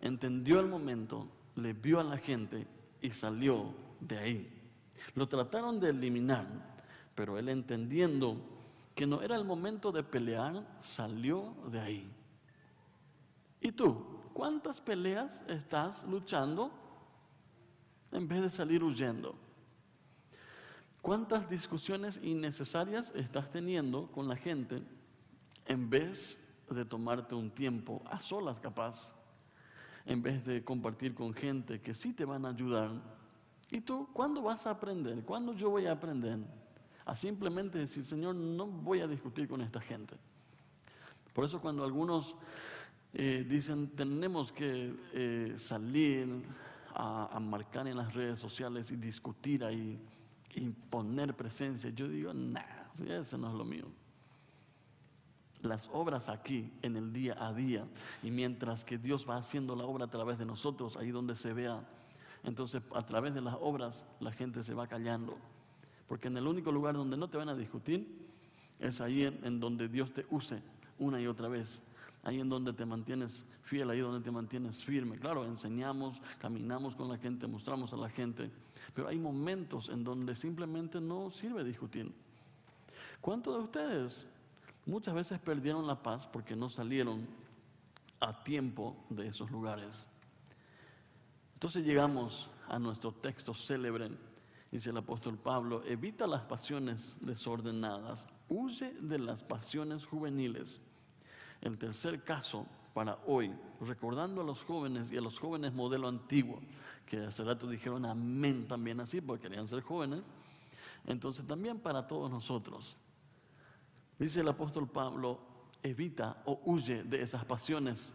entendió 0.00 0.58
el 0.60 0.66
momento, 0.66 1.28
le 1.54 1.72
vio 1.72 2.00
a 2.00 2.04
la 2.04 2.18
gente 2.18 2.66
y 3.00 3.10
salió 3.10 3.74
de 4.00 4.18
ahí. 4.18 4.52
Lo 5.14 5.28
trataron 5.28 5.78
de 5.78 5.90
eliminar, 5.90 6.46
pero 7.14 7.38
él 7.38 7.48
entendiendo 7.48 8.40
que 8.94 9.06
no 9.06 9.22
era 9.22 9.36
el 9.36 9.44
momento 9.44 9.92
de 9.92 10.02
pelear, 10.02 10.66
salió 10.82 11.54
de 11.70 11.80
ahí. 11.80 12.15
¿Y 13.66 13.72
tú? 13.72 14.00
¿Cuántas 14.32 14.80
peleas 14.80 15.44
estás 15.48 16.04
luchando 16.04 16.70
en 18.12 18.28
vez 18.28 18.42
de 18.42 18.48
salir 18.48 18.84
huyendo? 18.84 19.34
¿Cuántas 21.02 21.50
discusiones 21.50 22.20
innecesarias 22.22 23.12
estás 23.16 23.50
teniendo 23.50 24.06
con 24.12 24.28
la 24.28 24.36
gente 24.36 24.84
en 25.64 25.90
vez 25.90 26.38
de 26.70 26.84
tomarte 26.84 27.34
un 27.34 27.50
tiempo 27.50 28.02
a 28.08 28.20
solas 28.20 28.60
capaz? 28.60 29.12
En 30.04 30.22
vez 30.22 30.44
de 30.44 30.62
compartir 30.62 31.12
con 31.12 31.34
gente 31.34 31.80
que 31.80 31.92
sí 31.92 32.12
te 32.12 32.24
van 32.24 32.46
a 32.46 32.50
ayudar. 32.50 32.92
¿Y 33.68 33.80
tú 33.80 34.08
cuándo 34.12 34.42
vas 34.42 34.64
a 34.68 34.70
aprender? 34.70 35.24
¿Cuándo 35.24 35.52
yo 35.54 35.70
voy 35.70 35.86
a 35.86 35.92
aprender? 35.92 36.38
A 37.04 37.16
simplemente 37.16 37.78
decir, 37.78 38.04
Señor, 38.04 38.36
no 38.36 38.68
voy 38.68 39.00
a 39.00 39.08
discutir 39.08 39.48
con 39.48 39.60
esta 39.60 39.80
gente. 39.80 40.14
Por 41.34 41.44
eso 41.44 41.60
cuando 41.60 41.82
algunos 41.82 42.36
eh, 43.18 43.46
dicen 43.48 43.88
tenemos 43.96 44.52
que 44.52 44.94
eh, 45.14 45.54
salir 45.56 46.44
a, 46.94 47.40
marcar 47.40 47.88
en 47.88 47.96
las 47.96 48.12
redes 48.12 48.38
sociales 48.38 48.90
y 48.90 48.96
discutir 48.96 49.64
ahí, 49.64 49.98
imponer 50.54 51.34
presencia. 51.34 51.88
Yo 51.88 52.08
digo, 52.08 52.34
nada, 52.34 52.92
eso 53.08 53.38
no 53.38 53.48
es 53.48 53.54
lo 53.54 53.64
mío. 53.64 53.86
Las 55.62 55.88
obras 55.94 56.28
aquí, 56.28 56.70
en 56.82 56.98
el 56.98 57.10
día 57.14 57.38
a 57.40 57.54
día, 57.54 57.86
y 58.22 58.30
mientras 58.30 58.84
que 58.84 58.98
Dios 58.98 59.26
va 59.26 59.38
haciendo 59.38 59.74
la 59.74 59.84
obra 59.84 60.04
a 60.04 60.10
través 60.10 60.36
de 60.36 60.44
nosotros, 60.44 60.98
ahí 60.98 61.10
donde 61.10 61.36
se 61.36 61.54
vea, 61.54 61.88
entonces 62.44 62.82
a 62.94 63.06
través 63.06 63.32
de 63.32 63.40
las 63.40 63.56
obras 63.58 64.04
la 64.20 64.32
gente 64.32 64.62
se 64.62 64.74
va 64.74 64.88
callando. 64.88 65.38
Porque 66.06 66.28
en 66.28 66.36
el 66.36 66.46
único 66.46 66.70
lugar 66.70 66.94
donde 66.94 67.16
no 67.16 67.30
te 67.30 67.38
van 67.38 67.48
a 67.48 67.54
discutir 67.54 68.28
es 68.78 69.00
ahí 69.00 69.24
en 69.24 69.58
donde 69.58 69.88
Dios 69.88 70.12
te 70.12 70.26
use 70.28 70.62
una 70.98 71.18
y 71.18 71.26
otra 71.26 71.48
vez 71.48 71.82
ahí 72.26 72.40
en 72.40 72.48
donde 72.48 72.72
te 72.72 72.84
mantienes 72.84 73.44
fiel, 73.62 73.88
ahí 73.88 74.00
donde 74.00 74.20
te 74.20 74.32
mantienes 74.32 74.84
firme. 74.84 75.16
Claro, 75.16 75.44
enseñamos, 75.44 76.20
caminamos 76.40 76.96
con 76.96 77.08
la 77.08 77.16
gente, 77.18 77.46
mostramos 77.46 77.92
a 77.92 77.96
la 77.96 78.08
gente, 78.10 78.50
pero 78.94 79.06
hay 79.06 79.16
momentos 79.16 79.88
en 79.90 80.02
donde 80.02 80.34
simplemente 80.34 81.00
no 81.00 81.30
sirve 81.30 81.62
discutir. 81.62 82.12
¿Cuántos 83.20 83.54
de 83.54 83.60
ustedes 83.60 84.26
muchas 84.86 85.14
veces 85.14 85.38
perdieron 85.38 85.86
la 85.86 86.02
paz 86.02 86.26
porque 86.26 86.56
no 86.56 86.68
salieron 86.68 87.24
a 88.18 88.42
tiempo 88.42 88.96
de 89.08 89.28
esos 89.28 89.48
lugares? 89.52 90.08
Entonces 91.54 91.84
llegamos 91.84 92.50
a 92.66 92.80
nuestro 92.80 93.12
texto 93.12 93.54
célebre, 93.54 94.10
dice 94.72 94.90
el 94.90 94.96
apóstol 94.96 95.38
Pablo, 95.38 95.84
evita 95.86 96.26
las 96.26 96.42
pasiones 96.42 97.16
desordenadas, 97.20 98.26
huye 98.48 98.94
de 98.94 99.20
las 99.20 99.44
pasiones 99.44 100.04
juveniles 100.04 100.80
el 101.66 101.78
tercer 101.78 102.22
caso 102.22 102.66
para 102.94 103.18
hoy, 103.26 103.52
recordando 103.80 104.40
a 104.40 104.44
los 104.44 104.64
jóvenes 104.64 105.12
y 105.12 105.16
a 105.16 105.20
los 105.20 105.38
jóvenes 105.38 105.74
modelo 105.74 106.08
antiguo, 106.08 106.60
que 107.04 107.18
hace 107.26 107.44
rato 107.44 107.68
dijeron 107.68 108.04
amén 108.04 108.66
también 108.66 109.00
así, 109.00 109.20
porque 109.20 109.48
querían 109.48 109.68
ser 109.68 109.82
jóvenes, 109.82 110.24
entonces 111.06 111.46
también 111.46 111.78
para 111.78 112.06
todos 112.06 112.30
nosotros. 112.30 112.96
Dice 114.18 114.40
el 114.40 114.48
apóstol 114.48 114.88
Pablo, 114.88 115.40
evita 115.82 116.42
o 116.46 116.60
huye 116.64 117.04
de 117.04 117.22
esas 117.22 117.44
pasiones. 117.44 118.12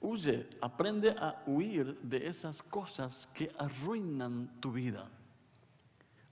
Huye, 0.00 0.48
aprende 0.60 1.10
a 1.10 1.42
huir 1.46 1.98
de 2.02 2.26
esas 2.26 2.62
cosas 2.62 3.28
que 3.32 3.50
arruinan 3.58 4.60
tu 4.60 4.72
vida. 4.72 5.08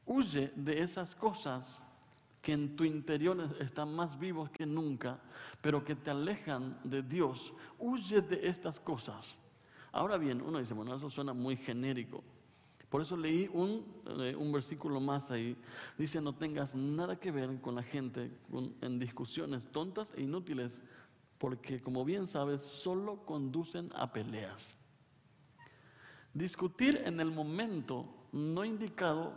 Huye 0.07 0.53
de 0.55 0.83
esas 0.83 1.15
cosas 1.15 1.81
que 2.45 2.53
en 2.53 2.77
tu 2.77 2.85
interior 2.85 3.57
están 3.59 3.97
más 3.97 4.19
vivos 4.19 4.51
que 4.51 4.67
nunca, 4.67 5.19
pero 5.63 5.83
que 5.83 5.97
te 5.97 6.11
alejan 6.11 6.79
de 6.85 7.03
Dios. 7.03 7.55
Huye 7.79 8.21
de 8.21 8.47
estas 8.47 8.79
cosas. 8.79 9.39
Ahora 9.91 10.19
bien, 10.19 10.43
uno 10.43 10.59
dice, 10.59 10.75
bueno, 10.75 10.95
eso 10.95 11.09
suena 11.09 11.33
muy 11.33 11.57
genérico. 11.57 12.23
Por 12.91 13.01
eso 13.01 13.17
leí 13.17 13.49
un, 13.51 13.83
eh, 14.21 14.37
un 14.37 14.53
versículo 14.53 15.01
más 15.01 15.31
ahí. 15.31 15.57
Dice, 15.97 16.21
no 16.21 16.35
tengas 16.35 16.75
nada 16.75 17.17
que 17.19 17.31
ver 17.31 17.63
con 17.63 17.77
la 17.77 17.83
gente 17.83 18.31
en 18.83 18.99
discusiones 18.99 19.67
tontas 19.69 20.13
e 20.15 20.21
inútiles, 20.21 20.83
porque 21.39 21.81
como 21.81 22.05
bien 22.05 22.27
sabes, 22.27 22.61
solo 22.61 23.25
conducen 23.25 23.89
a 23.95 24.13
peleas. 24.13 24.77
Discutir 26.35 27.01
en 27.07 27.21
el 27.21 27.31
momento 27.31 28.07
no 28.33 28.67
indicado, 28.67 29.33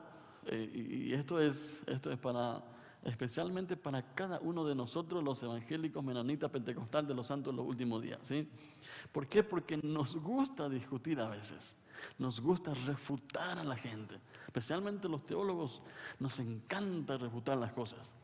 eh, 0.46 1.08
y 1.08 1.14
esto 1.14 1.40
es, 1.40 1.82
esto 1.88 2.12
es 2.12 2.20
para 2.20 2.76
especialmente 3.04 3.78
para 3.78 4.02
cada 4.14 4.40
uno 4.40 4.66
de 4.66 4.76
nosotros, 4.76 5.24
los 5.24 5.42
evangélicos, 5.44 6.04
menonitas, 6.04 6.50
pentecostal 6.50 7.08
de 7.08 7.14
los 7.14 7.28
santos 7.28 7.54
los 7.54 7.66
últimos 7.66 8.02
días. 8.02 8.20
¿sí? 8.24 8.48
¿Por 9.12 9.28
qué? 9.28 9.44
Porque 9.44 9.78
nos 9.78 10.16
gusta 10.16 10.68
discutir 10.68 11.20
a 11.20 11.30
veces, 11.30 11.76
nos 12.18 12.42
gusta 12.42 12.74
refutar 12.74 13.60
a 13.60 13.64
la 13.64 13.76
gente, 13.76 14.20
especialmente 14.46 15.08
los 15.08 15.26
teólogos, 15.26 15.82
nos 16.20 16.40
encanta 16.40 17.18
refutar 17.18 17.58
las 17.58 17.72
cosas. 17.72 18.16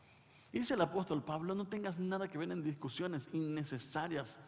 Dice 0.52 0.74
el 0.74 0.80
apóstol 0.82 1.22
Pablo, 1.22 1.54
no 1.54 1.64
tengas 1.64 1.98
nada 1.98 2.28
que 2.28 2.38
ver 2.38 2.50
en 2.52 2.62
discusiones 2.62 3.28
innecesarias. 3.32 4.38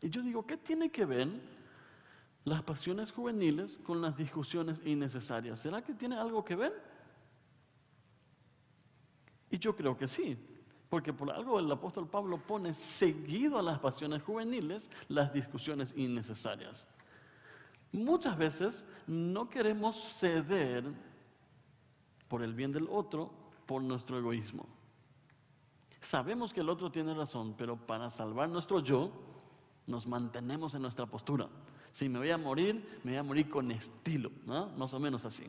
Y 0.00 0.08
yo 0.08 0.22
digo, 0.22 0.46
¿qué 0.46 0.56
tiene 0.56 0.90
que 0.90 1.04
ver 1.04 1.28
las 2.44 2.62
pasiones 2.62 3.10
juveniles 3.10 3.80
con 3.82 4.00
las 4.00 4.16
discusiones 4.16 4.80
innecesarias? 4.84 5.58
¿Será 5.58 5.82
que 5.82 5.94
tiene 5.94 6.16
algo 6.16 6.44
que 6.44 6.54
ver? 6.54 6.93
Y 9.54 9.58
yo 9.60 9.76
creo 9.76 9.96
que 9.96 10.08
sí, 10.08 10.36
porque 10.90 11.12
por 11.12 11.30
algo 11.30 11.60
el 11.60 11.70
apóstol 11.70 12.08
Pablo 12.08 12.38
pone 12.38 12.74
seguido 12.74 13.56
a 13.56 13.62
las 13.62 13.78
pasiones 13.78 14.20
juveniles 14.20 14.90
las 15.06 15.32
discusiones 15.32 15.94
innecesarias. 15.96 16.88
Muchas 17.92 18.36
veces 18.36 18.84
no 19.06 19.48
queremos 19.48 19.96
ceder 19.96 20.82
por 22.26 22.42
el 22.42 22.52
bien 22.52 22.72
del 22.72 22.88
otro, 22.90 23.30
por 23.64 23.80
nuestro 23.80 24.18
egoísmo. 24.18 24.66
Sabemos 26.00 26.52
que 26.52 26.62
el 26.62 26.68
otro 26.68 26.90
tiene 26.90 27.14
razón, 27.14 27.54
pero 27.56 27.76
para 27.76 28.10
salvar 28.10 28.48
nuestro 28.48 28.80
yo, 28.80 29.12
nos 29.86 30.08
mantenemos 30.08 30.74
en 30.74 30.82
nuestra 30.82 31.06
postura. 31.06 31.48
Si 31.92 32.08
me 32.08 32.18
voy 32.18 32.32
a 32.32 32.38
morir, 32.38 33.00
me 33.04 33.12
voy 33.12 33.18
a 33.18 33.22
morir 33.22 33.48
con 33.48 33.70
estilo, 33.70 34.32
¿no? 34.46 34.70
más 34.70 34.92
o 34.94 34.98
menos 34.98 35.24
así. 35.24 35.48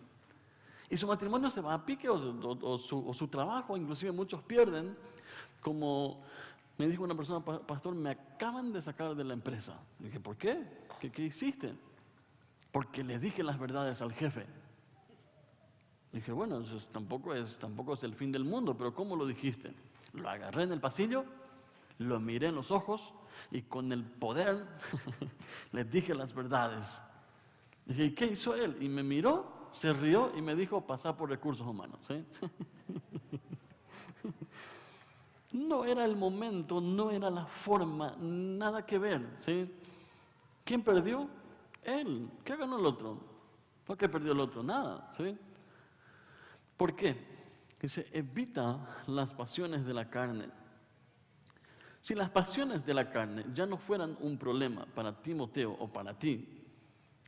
Y 0.96 0.98
su 0.98 1.08
matrimonio 1.08 1.50
se 1.50 1.60
va 1.60 1.74
a 1.74 1.86
pique 1.86 2.08
o, 2.08 2.78
su, 2.78 3.28
trabajo, 3.28 3.76
inclusive 3.76 4.14
muchos 4.14 4.42
pierden, 4.42 4.96
como 5.60 6.24
me 6.78 6.88
dijo 6.88 7.04
una 7.04 7.14
persona, 7.14 7.44
pastor, 7.44 7.94
me 7.94 8.12
acaban 8.12 8.72
de 8.72 8.82
sacar 8.82 9.14
de 9.14 9.26
la 9.26 9.34
empresa. 9.34 9.78
dije, 10.00 10.22
¿por 10.22 10.38
qué? 10.38 10.58
¿Qué, 11.02 11.22
hiciste? 11.22 11.74
Porque 12.72 13.04
le 13.04 13.20
dije 13.20 13.44
las 13.44 13.60
verdades 13.60 14.02
al 14.02 14.14
jefe. 14.14 14.46
Dije, 16.14 16.32
bueno, 16.32 16.62
eso 16.62 16.78
tampoco, 16.94 17.34
es, 17.34 17.58
tampoco 17.58 17.96
es 17.96 18.04
el 18.04 18.16
fin 18.16 18.32
del 18.32 18.46
mundo, 18.46 18.78
pero 18.78 18.94
¿cómo 18.94 19.18
lo 19.18 19.28
dijiste? 19.28 19.74
Lo 20.14 20.30
agarré 20.30 20.64
en 20.64 20.72
el 20.72 20.80
pasillo, 20.80 21.26
lo 21.98 22.22
miré 22.22 22.48
en 22.48 22.56
los 22.56 22.72
ojos 22.72 23.14
y 23.52 23.64
con 23.64 23.92
el 23.92 24.06
poder 24.06 24.66
le 25.74 25.84
dije 25.84 26.16
las 26.16 26.34
verdades. 26.34 27.02
Dije, 27.86 28.06
¿y 28.06 28.12
qué 28.12 28.28
hizo 28.28 28.56
él? 28.56 28.78
Y 28.80 28.88
me 28.88 29.04
miró, 29.04 29.55
se 29.76 29.92
rió 29.92 30.32
y 30.38 30.42
me 30.42 30.56
dijo, 30.56 30.80
pasar 30.80 31.18
por 31.18 31.30
recursos 31.30 31.68
humanos. 31.68 32.00
no 35.52 35.84
era 35.84 36.06
el 36.06 36.16
momento, 36.16 36.80
no 36.80 37.12
era 37.12 37.30
la 37.30 37.46
forma, 37.46 38.16
nada 38.18 38.86
que 38.86 38.98
ver. 38.98 39.32
¿sí? 39.38 39.70
¿Quién 40.64 40.82
perdió? 40.82 41.28
Él. 41.84 42.30
¿Qué 42.46 42.56
ganó 42.56 42.80
el 42.80 42.86
otro? 42.86 43.20
¿No 43.86 43.98
que 43.98 44.08
perdió 44.08 44.32
el 44.32 44.40
otro? 44.40 44.64
Nada. 44.64 45.12
¿sí? 45.18 45.38
¿Por 46.78 46.96
qué? 46.96 47.36
Dice, 47.82 48.08
evita 48.14 49.04
las 49.08 49.34
pasiones 49.34 49.86
de 49.86 49.94
la 49.94 50.10
carne. 50.10 50.48
Si 52.00 52.16
las 52.16 52.30
pasiones 52.30 52.86
de 52.86 52.94
la 52.94 53.12
carne 53.12 53.44
ya 53.54 53.66
no 53.66 53.78
fueran 53.78 54.16
un 54.22 54.38
problema 54.38 54.86
para 54.86 55.22
Timoteo 55.22 55.74
o 55.74 55.92
para 55.92 56.18
ti, 56.18 56.64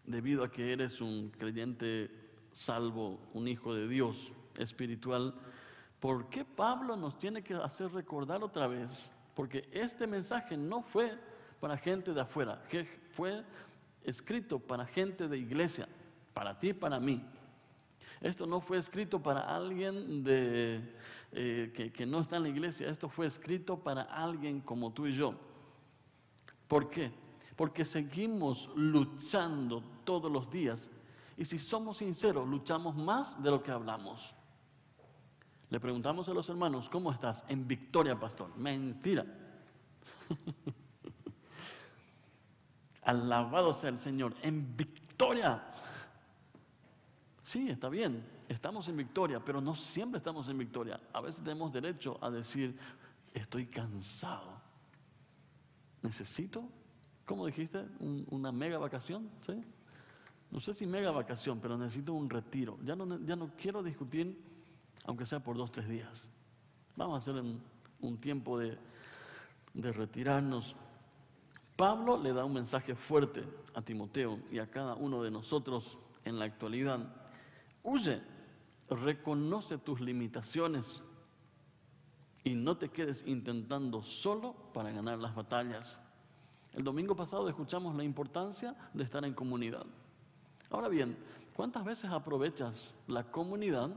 debido 0.06 0.46
a 0.46 0.50
que 0.50 0.72
eres 0.72 1.02
un 1.02 1.30
creyente 1.30 2.27
salvo, 2.58 3.20
un 3.34 3.48
hijo 3.48 3.74
de 3.74 3.88
Dios 3.88 4.34
espiritual, 4.58 5.36
¿por 6.00 6.28
qué 6.30 6.44
Pablo 6.44 6.96
nos 6.96 7.18
tiene 7.20 7.44
que 7.44 7.54
hacer 7.54 7.92
recordar 7.92 8.44
otra 8.44 8.68
vez? 8.68 9.12
Porque 9.36 9.70
este 9.72 10.08
mensaje 10.08 10.58
no 10.58 10.82
fue 10.82 11.18
para 11.60 11.78
gente 11.78 12.14
de 12.14 12.22
afuera, 12.22 12.64
que 12.68 12.86
fue 13.12 13.44
escrito 14.04 14.58
para 14.58 14.86
gente 14.88 15.28
de 15.28 15.38
iglesia, 15.38 15.88
para 16.34 16.58
ti 16.58 16.70
y 16.70 16.74
para 16.74 17.00
mí. 17.00 17.24
Esto 18.22 18.48
no 18.48 18.60
fue 18.60 18.80
escrito 18.80 19.22
para 19.22 19.42
alguien 19.42 20.24
de, 20.24 20.82
eh, 21.34 21.92
que, 21.94 22.06
no 22.08 22.22
está 22.22 22.38
en 22.38 22.44
la 22.44 22.50
iglesia, 22.50 22.90
esto 22.90 23.08
fue 23.08 23.28
escrito 23.28 23.78
para 23.78 24.02
alguien 24.02 24.62
como 24.62 24.92
tú 24.92 25.06
y 25.06 25.14
yo. 25.14 25.36
¿Por 26.68 26.90
qué? 26.90 27.12
Porque 27.56 27.86
seguimos 27.86 28.72
luchando 28.76 29.84
todos 30.04 30.32
los 30.32 30.50
días 30.50 30.90
y 31.38 31.46
si 31.46 31.60
somos 31.60 31.98
sinceros, 31.98 32.48
luchamos 32.48 32.96
más 32.96 33.42
de 33.42 33.52
lo 33.52 33.62
que 33.62 33.72
hablamos. 33.72 34.34
Le 35.70 35.80
preguntamos 35.80 36.28
a 36.28 36.34
los 36.34 36.50
hermanos, 36.50 36.90
¿cómo 36.90 37.12
estás? 37.12 37.46
En 37.48 37.68
victoria, 37.68 38.20
pastor. 38.20 38.58
Mentira. 38.58 39.24
Alabado 43.04 43.72
sea 43.74 43.92
el 43.92 44.00
Señor, 44.00 44.34
en 44.42 44.76
victoria. 44.76 45.64
Sí, 47.44 47.70
está 47.70 47.88
bien, 47.88 48.26
estamos 48.50 48.88
en 48.88 48.98
victoria, 48.98 49.40
pero 49.40 49.62
no 49.62 49.76
siempre 49.76 50.18
estamos 50.18 50.50
en 50.50 50.58
victoria. 50.58 51.00
A 51.14 51.22
veces 51.22 51.44
tenemos 51.44 51.72
derecho 51.72 52.18
a 52.20 52.32
decir, 52.32 52.78
estoy 53.34 53.68
cansado. 53.68 54.60
Necesito, 56.02 56.68
¿cómo 57.26 57.46
dijiste? 57.46 57.86
una 58.00 58.52
mega 58.52 58.80
vacación, 58.80 59.30
¿sí? 59.46 59.64
No 60.52 60.60
sé 60.60 60.74
si 60.74 60.86
mega 60.86 61.12
vacación, 61.12 61.60
pero 61.60 61.78
necesito 61.78 62.14
un 62.14 62.30
retiro. 62.30 62.78
Ya 62.84 62.96
no, 62.96 63.20
ya 63.26 63.36
no 63.36 63.52
quiero 63.58 63.84
discutir, 63.84 64.42
aunque 65.06 65.26
sea 65.26 65.40
por 65.42 65.58
dos, 65.58 65.72
tres 65.72 65.88
días. 65.88 66.32
Vamos 66.96 67.16
a 67.16 67.20
hacer 67.20 67.44
un, 68.02 68.18
tiempo 68.18 68.58
de, 68.58 68.78
de 69.74 69.92
retirarnos. 69.92 70.76
Pablo 71.76 72.18
le 72.18 72.34
da 72.34 72.46
un 72.46 72.54
mensaje 72.54 72.96
fuerte 72.96 73.44
a 73.76 73.82
Timoteo 73.82 74.40
y 74.52 74.60
a 74.60 74.72
cada 74.72 74.96
uno 74.96 75.22
de 75.22 75.30
nosotros 75.30 75.98
en 76.24 76.40
la 76.40 76.46
actualidad 76.46 77.28
Huye, 77.88 78.22
reconoce 78.90 79.78
tus 79.78 80.02
limitaciones 80.02 81.02
y 82.44 82.54
no 82.54 82.76
te 82.78 82.90
quedes 82.90 83.24
intentando 83.26 84.04
solo 84.04 84.54
para 84.74 84.92
ganar 84.92 85.20
las 85.20 85.34
batallas. 85.34 85.98
El 86.74 86.84
domingo 86.84 87.16
pasado 87.16 87.48
escuchamos 87.48 87.96
la 87.96 88.04
importancia 88.04 88.76
de 88.94 89.06
estar 89.06 89.24
en 89.24 89.34
comunidad. 89.34 89.86
Ahora 90.70 90.90
bien, 90.90 91.18
¿cuántas 91.56 91.84
veces 91.84 92.12
aprovechas 92.12 92.94
la 93.08 93.24
comunidad 93.24 93.90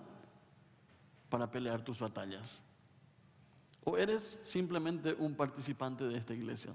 para 1.29 1.51
pelear 1.51 1.85
tus 1.85 1.99
batallas? 1.99 2.61
¿O 3.85 3.97
eres 3.97 4.39
simplemente 4.43 5.15
un 5.15 5.35
participante 5.35 6.05
de 6.05 6.17
esta 6.17 6.35
iglesia 6.35 6.73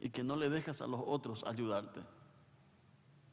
y 0.00 0.10
que 0.10 0.24
no 0.24 0.36
le 0.36 0.50
dejas 0.50 0.80
a 0.82 0.86
los 0.86 1.00
otros 1.04 1.44
ayudarte? 1.44 2.00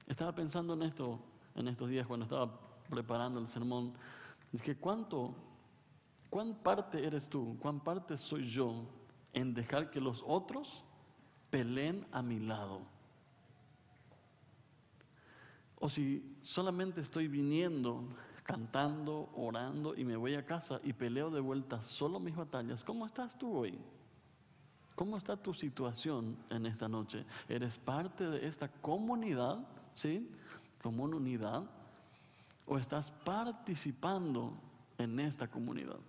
Estaba 0.08 0.34
pensando 0.34 0.74
en 0.74 0.84
esto 0.84 1.20
en 1.58 1.68
estos 1.68 1.90
días 1.90 2.08
cuando 2.08 2.24
estaba 2.26 2.50
preparando 2.90 3.40
el 3.40 3.48
sermón, 3.48 3.94
dije, 4.52 4.78
¿cuánto, 4.78 5.34
cuán 6.30 6.56
parte 6.56 7.06
eres 7.06 7.28
tú, 7.28 7.58
cuán 7.60 7.80
parte 7.80 8.18
soy 8.18 8.46
yo 8.46 8.86
en 9.34 9.54
dejar 9.54 9.90
que 9.90 10.00
los 10.00 10.24
otros 10.26 10.84
peleen 11.50 12.06
a 12.12 12.22
mi 12.22 12.40
lado? 12.40 12.82
O 15.80 15.90
si 15.90 16.38
solamente 16.42 17.02
estoy 17.02 17.28
viniendo, 17.28 18.04
cantando, 18.44 19.30
orando 19.36 19.96
y 19.96 20.04
me 20.06 20.16
voy 20.16 20.36
a 20.36 20.46
casa 20.46 20.80
y 20.84 20.94
peleo 20.94 21.30
de 21.30 21.40
vuelta 21.40 21.84
solo 21.84 22.20
mis 22.20 22.36
batallas, 22.36 22.84
¿cómo 22.84 23.06
estás 23.06 23.38
tú 23.38 23.56
hoy? 23.56 23.78
¿Cómo 24.96 25.18
está 25.18 25.38
tu 25.38 25.54
situación 25.54 26.38
en 26.50 26.66
esta 26.66 26.88
noche? 26.88 27.26
¿Eres 27.48 27.78
parte 27.78 28.28
de 28.28 28.48
esta 28.48 28.68
comunidad? 28.68 29.60
¿Sí? 29.94 30.28
Como 30.82 31.04
una 31.04 31.18
unidad 31.18 31.70
o 32.66 32.78
estás 32.78 33.12
participando 33.12 34.60
en 34.98 35.20
esta 35.20 35.48
comunidad. 35.48 36.00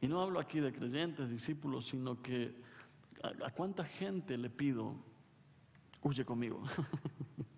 Y 0.00 0.08
no 0.08 0.20
hablo 0.20 0.40
aquí 0.40 0.60
de 0.60 0.72
creyentes, 0.72 1.28
discípulos, 1.28 1.86
sino 1.86 2.22
que 2.22 2.54
a, 3.22 3.50
cuánta 3.50 3.84
gente 3.84 4.38
le 4.38 4.48
pido, 4.48 4.94
huye 6.02 6.24
conmigo. 6.24 6.62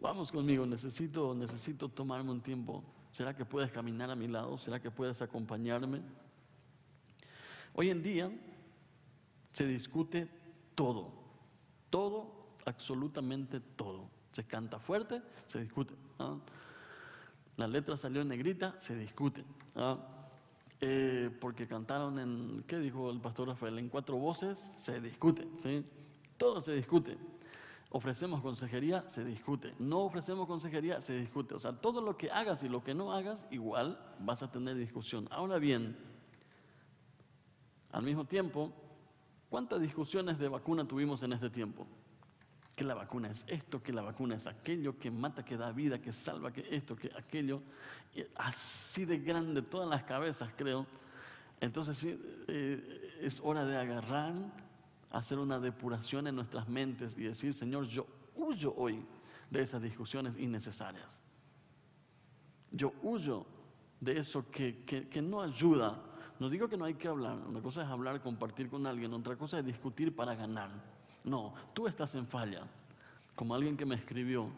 Vamos 0.00 0.30
conmigo, 0.30 0.64
necesito, 0.64 1.34
necesito 1.34 1.88
tomarme 1.88 2.30
un 2.30 2.40
tiempo. 2.40 2.84
¿Será 3.10 3.34
que 3.34 3.44
puedes 3.44 3.72
caminar 3.72 4.10
a 4.10 4.14
mi 4.14 4.28
lado? 4.28 4.56
¿Será 4.58 4.80
que 4.80 4.90
puedes 4.90 5.20
acompañarme? 5.22 6.02
Hoy 7.74 7.90
en 7.90 8.02
día 8.02 8.30
se 9.52 9.66
discute 9.66 10.28
todo, 10.76 11.12
todo, 11.90 12.32
absolutamente 12.64 13.60
todo. 13.60 14.08
Se 14.32 14.44
canta 14.44 14.78
fuerte, 14.78 15.20
se 15.46 15.60
discute. 15.60 15.94
La 17.56 17.66
letra 17.66 17.96
salió 17.96 18.22
en 18.22 18.28
negrita, 18.28 18.78
se 18.78 18.94
discute. 18.94 19.44
Eh, 20.80 21.36
porque 21.40 21.66
cantaron 21.66 22.20
en, 22.20 22.62
¿qué 22.68 22.78
dijo 22.78 23.10
el 23.10 23.20
pastor 23.20 23.48
Rafael? 23.48 23.80
En 23.80 23.88
cuatro 23.88 24.16
voces, 24.16 24.60
se 24.76 25.00
discute. 25.00 25.48
¿sí? 25.60 25.84
Todo 26.36 26.60
se 26.60 26.72
discute. 26.72 27.18
Ofrecemos 27.90 28.42
consejería, 28.42 29.08
se 29.08 29.24
discute. 29.24 29.74
No 29.78 30.00
ofrecemos 30.00 30.46
consejería, 30.46 31.00
se 31.00 31.14
discute. 31.14 31.54
O 31.54 31.58
sea, 31.58 31.72
todo 31.72 32.02
lo 32.02 32.16
que 32.16 32.30
hagas 32.30 32.62
y 32.62 32.68
lo 32.68 32.84
que 32.84 32.94
no 32.94 33.12
hagas, 33.12 33.46
igual 33.50 33.98
vas 34.20 34.42
a 34.42 34.50
tener 34.50 34.76
discusión. 34.76 35.26
Ahora 35.30 35.58
bien, 35.58 35.96
al 37.92 38.02
mismo 38.02 38.26
tiempo, 38.26 38.72
¿cuántas 39.48 39.80
discusiones 39.80 40.38
de 40.38 40.48
vacuna 40.48 40.86
tuvimos 40.86 41.22
en 41.22 41.32
este 41.32 41.48
tiempo? 41.48 41.86
que 42.78 42.84
la 42.84 42.94
vacuna 42.94 43.28
es 43.28 43.44
esto, 43.48 43.82
que 43.82 43.92
la 43.92 44.02
vacuna 44.02 44.36
es 44.36 44.46
aquello, 44.46 44.96
que 44.96 45.10
mata, 45.10 45.44
que 45.44 45.56
da 45.56 45.72
vida, 45.72 46.00
que 46.00 46.12
salva, 46.12 46.52
que 46.52 46.64
esto, 46.70 46.94
que 46.94 47.10
aquello. 47.18 47.60
así 48.36 49.04
de 49.04 49.18
grande 49.18 49.62
todas 49.62 49.88
las 49.88 50.04
cabezas, 50.04 50.50
creo. 50.56 50.86
Entonces 51.60 51.98
sí, 51.98 52.16
eh, 52.46 53.18
es 53.20 53.40
hora 53.40 53.64
de 53.64 53.76
agarrar, 53.76 54.32
hacer 55.10 55.38
una 55.38 55.58
depuración 55.58 56.26
en 56.26 56.36
nuestras 56.36 56.68
mentes 56.68 57.16
y 57.16 57.22
decir, 57.22 57.54
Señor, 57.54 57.86
yo 57.86 58.06
huyo 58.34 58.74
hoy 58.76 59.04
de 59.50 59.62
esas 59.62 59.82
discusiones 59.82 60.38
innecesarias. 60.38 61.20
Yo 62.70 62.92
huyo 63.02 63.46
de 64.00 64.18
eso 64.18 64.50
que, 64.50 64.84
que 64.84 65.22
no 65.22 65.40
ayuda. 65.40 66.02
No 66.38 66.48
digo 66.48 66.68
que 66.68 66.76
no 66.76 66.84
hay 66.84 66.94
que 66.94 67.08
hablar, 67.08 67.36
una 67.36 67.60
cosa 67.60 67.82
es 67.82 67.88
hablar, 67.88 68.22
compartir 68.22 68.70
con 68.70 68.86
alguien, 68.86 69.12
otra 69.12 69.36
cosa 69.36 69.58
es 69.58 69.64
discutir 69.64 70.14
para 70.14 70.36
ganar. 70.36 70.70
No, 71.24 71.54
tú 71.74 71.88
estás 71.88 72.14
en 72.14 72.26
falla. 72.26 72.62
Como 73.34 73.54
alguien 73.54 73.76
que 73.76 73.86
me 73.86 73.96
escribió, 73.96 74.48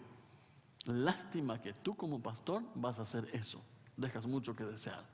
lástima 0.86 1.60
que 1.60 1.72
tú 1.72 1.96
como 1.96 2.20
pastor 2.20 2.62
vas 2.74 2.98
a 2.98 3.02
hacer 3.02 3.28
eso. 3.32 3.62
Dejas 3.96 4.26
mucho 4.26 4.54
que 4.54 4.64
desear. 4.64 5.04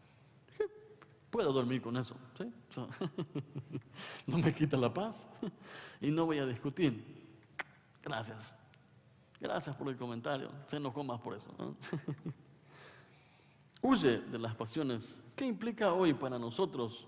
Puedo 1.30 1.52
dormir 1.52 1.82
con 1.82 1.96
eso, 1.96 2.16
¿sí? 2.38 2.52
no 4.26 4.38
me 4.38 4.54
quita 4.54 4.76
la 4.76 4.92
paz 4.92 5.26
y 6.00 6.10
no 6.10 6.26
voy 6.26 6.38
a 6.38 6.46
discutir. 6.46 7.04
Gracias. 8.02 8.54
Gracias 9.40 9.76
por 9.76 9.88
el 9.88 9.96
comentario. 9.96 10.50
Se 10.68 10.76
enojó 10.76 11.04
más 11.04 11.20
por 11.20 11.34
eso. 11.34 11.48
Huye 13.82 14.18
de 14.18 14.38
las 14.38 14.54
pasiones. 14.54 15.16
¿Qué 15.34 15.44
implica 15.44 15.92
hoy 15.92 16.14
para 16.14 16.38
nosotros 16.38 17.06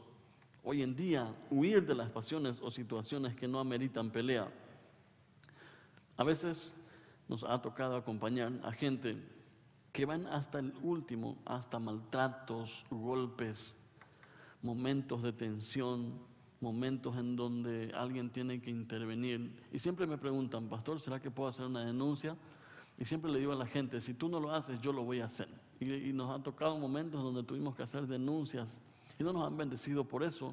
hoy 0.71 0.83
en 0.83 0.95
día 0.95 1.35
huir 1.51 1.87
de 1.87 1.95
las 1.95 2.11
pasiones 2.11 2.61
o 2.61 2.71
situaciones 2.71 3.35
que 3.35 3.49
no 3.49 3.59
ameritan 3.59 4.11
pelea. 4.11 4.53
A 6.15 6.25
veces 6.25 6.75
nos 7.27 7.43
ha 7.43 7.63
tocado 7.63 7.97
acompañar 7.97 8.53
a 8.63 8.71
gente 8.73 9.17
que 9.93 10.05
van 10.05 10.27
hasta 10.27 10.59
el 10.59 10.75
último, 10.83 11.39
hasta 11.47 11.79
maltratos, 11.79 12.85
golpes, 12.91 13.75
momentos 14.63 15.23
de 15.23 15.33
tensión, 15.33 16.15
momentos 16.61 17.17
en 17.17 17.37
donde 17.37 17.93
alguien 17.95 18.31
tiene 18.31 18.61
que 18.61 18.71
intervenir. 18.71 19.53
Y 19.73 19.79
siempre 19.79 20.07
me 20.07 20.19
preguntan, 20.19 20.69
pastor, 20.69 21.01
¿será 21.01 21.21
que 21.21 21.31
puedo 21.31 21.49
hacer 21.49 21.67
una 21.67 21.85
denuncia? 21.85 22.37
Y 22.99 23.05
siempre 23.05 23.31
le 23.31 23.39
digo 23.39 23.53
a 23.53 23.57
la 23.57 23.67
gente, 23.67 24.01
si 24.01 24.15
tú 24.15 24.29
no 24.29 24.41
lo 24.41 24.53
haces, 24.53 24.81
yo 24.81 24.93
lo 24.93 25.05
voy 25.05 25.21
a 25.21 25.27
hacer. 25.27 25.49
Y, 25.81 26.13
nos 26.13 26.31
han 26.31 26.43
tocado 26.43 26.77
momentos 26.77 27.23
donde 27.23 27.45
tuvimos 27.45 27.77
que 27.77 27.85
hacer 27.85 28.07
denuncias 28.09 28.81
y 29.19 29.23
no 29.23 29.33
nos 29.33 29.47
han 29.47 29.57
bendecido 29.57 30.03
por 30.05 30.25
eso, 30.25 30.53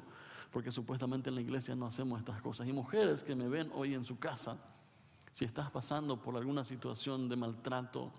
porque 0.52 0.70
supuestamente 0.70 1.28
en 1.28 1.34
la 1.34 1.40
iglesia 1.40 1.74
no 1.74 1.86
hacemos 1.86 2.20
estas 2.20 2.40
cosas. 2.40 2.68
Y 2.68 2.72
mujeres 2.72 3.24
que 3.24 3.34
me 3.34 3.48
ven 3.48 3.70
hoy 3.74 3.94
en 3.94 4.04
su 4.04 4.18
casa, 4.18 4.56
si 5.32 5.44
estás 5.44 5.70
pasando 5.72 6.16
por 6.16 6.36
alguna 6.36 6.64
situación 6.64 7.28
de 7.28 7.34
maltrato, 7.34 8.12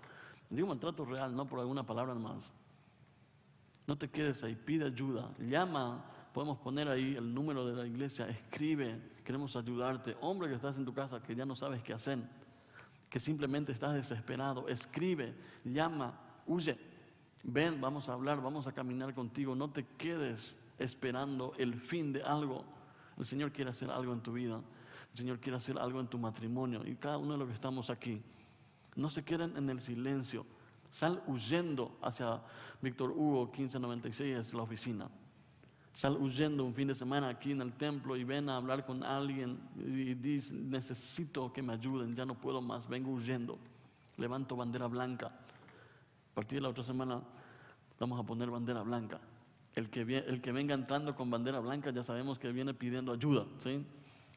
digo 0.50 0.68
maltrato 0.68 1.06
real, 1.06 1.34
no 1.34 1.46
por 1.46 1.60
alguna 1.60 1.84
palabra 1.84 2.14
más, 2.14 2.52
no 3.88 3.98
te 3.98 4.08
quedes 4.08 4.44
ahí, 4.44 4.54
pide 4.54 4.84
ayuda, 4.84 5.34
llama, 5.40 6.04
podemos 6.32 6.58
poner 6.58 6.88
ahí 6.88 7.16
el 7.16 7.34
número 7.34 7.66
de 7.66 7.74
la 7.74 7.84
iglesia, 7.84 8.28
escribe, 8.28 9.00
queremos 9.24 9.56
ayudarte. 9.56 10.16
Hombre 10.20 10.48
que 10.48 10.54
estás 10.54 10.76
en 10.76 10.84
tu 10.84 10.94
casa 10.94 11.20
que 11.20 11.34
ya 11.34 11.44
no 11.44 11.56
sabes 11.56 11.82
qué 11.82 11.92
hacer 11.92 12.20
que 13.08 13.20
simplemente 13.20 13.72
estás 13.72 13.94
desesperado, 13.94 14.68
escribe, 14.68 15.34
llama, 15.64 16.18
huye. 16.46 16.78
Ven, 17.42 17.80
vamos 17.80 18.08
a 18.08 18.12
hablar, 18.12 18.42
vamos 18.42 18.66
a 18.66 18.72
caminar 18.72 19.14
contigo. 19.14 19.54
No 19.54 19.70
te 19.70 19.86
quedes 19.96 20.56
esperando 20.78 21.54
el 21.56 21.80
fin 21.80 22.12
de 22.12 22.22
algo. 22.22 22.64
El 23.16 23.24
Señor 23.24 23.52
quiere 23.52 23.70
hacer 23.70 23.90
algo 23.90 24.12
en 24.12 24.20
tu 24.20 24.32
vida. 24.32 24.60
El 25.12 25.18
Señor 25.18 25.38
quiere 25.38 25.56
hacer 25.56 25.78
algo 25.78 26.00
en 26.00 26.08
tu 26.08 26.18
matrimonio. 26.18 26.86
Y 26.86 26.96
cada 26.96 27.16
uno 27.16 27.32
de 27.32 27.38
los 27.38 27.48
que 27.48 27.54
estamos 27.54 27.88
aquí, 27.88 28.20
no 28.96 29.08
se 29.08 29.24
queden 29.24 29.56
en 29.56 29.70
el 29.70 29.80
silencio. 29.80 30.44
Sal 30.90 31.22
huyendo 31.26 31.98
hacia 32.02 32.40
Víctor 32.80 33.10
Hugo 33.10 33.46
1596, 33.46 34.36
es 34.36 34.54
la 34.54 34.62
oficina. 34.62 35.08
Sal 35.92 36.16
huyendo 36.16 36.64
un 36.64 36.74
fin 36.74 36.88
de 36.88 36.94
semana 36.94 37.28
aquí 37.28 37.52
en 37.52 37.60
el 37.60 37.72
templo 37.72 38.16
y 38.16 38.24
ven 38.24 38.48
a 38.48 38.56
hablar 38.56 38.86
con 38.86 39.02
alguien 39.02 39.58
y 39.76 40.14
dice, 40.14 40.54
necesito 40.54 41.52
que 41.52 41.60
me 41.60 41.72
ayuden, 41.72 42.14
ya 42.14 42.24
no 42.24 42.34
puedo 42.34 42.62
más, 42.62 42.88
vengo 42.88 43.10
huyendo. 43.10 43.58
Levanto 44.16 44.56
bandera 44.56 44.86
blanca. 44.86 45.26
A 45.26 46.34
partir 46.34 46.58
de 46.58 46.62
la 46.62 46.68
otra 46.68 46.84
semana 46.84 47.20
vamos 47.98 48.20
a 48.20 48.22
poner 48.22 48.48
bandera 48.48 48.82
blanca. 48.82 49.20
El 49.74 49.90
que, 49.90 50.02
el 50.02 50.40
que 50.40 50.52
venga 50.52 50.74
entrando 50.74 51.14
con 51.14 51.30
bandera 51.30 51.60
blanca 51.60 51.90
ya 51.90 52.02
sabemos 52.02 52.38
que 52.38 52.50
viene 52.52 52.74
pidiendo 52.74 53.12
ayuda, 53.12 53.44
¿sí? 53.58 53.84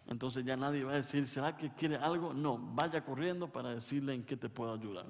Entonces 0.08 0.44
ya 0.44 0.58
nadie 0.58 0.84
va 0.84 0.94
a 0.94 0.96
decir, 0.96 1.28
¿será 1.28 1.56
que 1.56 1.74
quiere 1.74 1.96
algo? 1.96 2.34
No, 2.34 2.58
vaya 2.58 3.06
corriendo 3.06 3.48
para 3.48 3.70
decirle 3.70 4.14
en 4.14 4.24
qué 4.24 4.36
te 4.36 4.50
puedo 4.50 4.74
ayudar. 4.74 5.06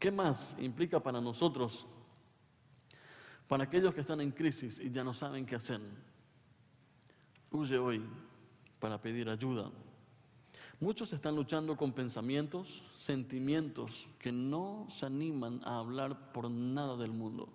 ¿Qué 0.00 0.10
más 0.10 0.56
implica 0.58 0.98
para 0.98 1.20
nosotros 1.20 1.86
para 3.50 3.64
aquellos 3.64 3.92
que 3.92 4.02
están 4.02 4.20
en 4.20 4.30
crisis 4.30 4.78
y 4.78 4.92
ya 4.92 5.02
no 5.02 5.12
saben 5.12 5.44
qué 5.44 5.56
hacer, 5.56 5.80
huye 7.50 7.76
hoy 7.76 8.00
para 8.78 9.02
pedir 9.02 9.28
ayuda. 9.28 9.72
Muchos 10.78 11.12
están 11.12 11.34
luchando 11.34 11.76
con 11.76 11.92
pensamientos, 11.92 12.84
sentimientos 12.94 14.06
que 14.20 14.30
no 14.30 14.86
se 14.88 15.06
animan 15.06 15.60
a 15.64 15.80
hablar 15.80 16.30
por 16.30 16.48
nada 16.48 16.96
del 16.96 17.10
mundo. 17.10 17.48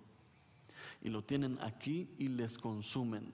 Y 1.00 1.08
lo 1.08 1.24
tienen 1.24 1.58
aquí 1.62 2.10
y 2.18 2.28
les 2.28 2.58
consumen. 2.58 3.32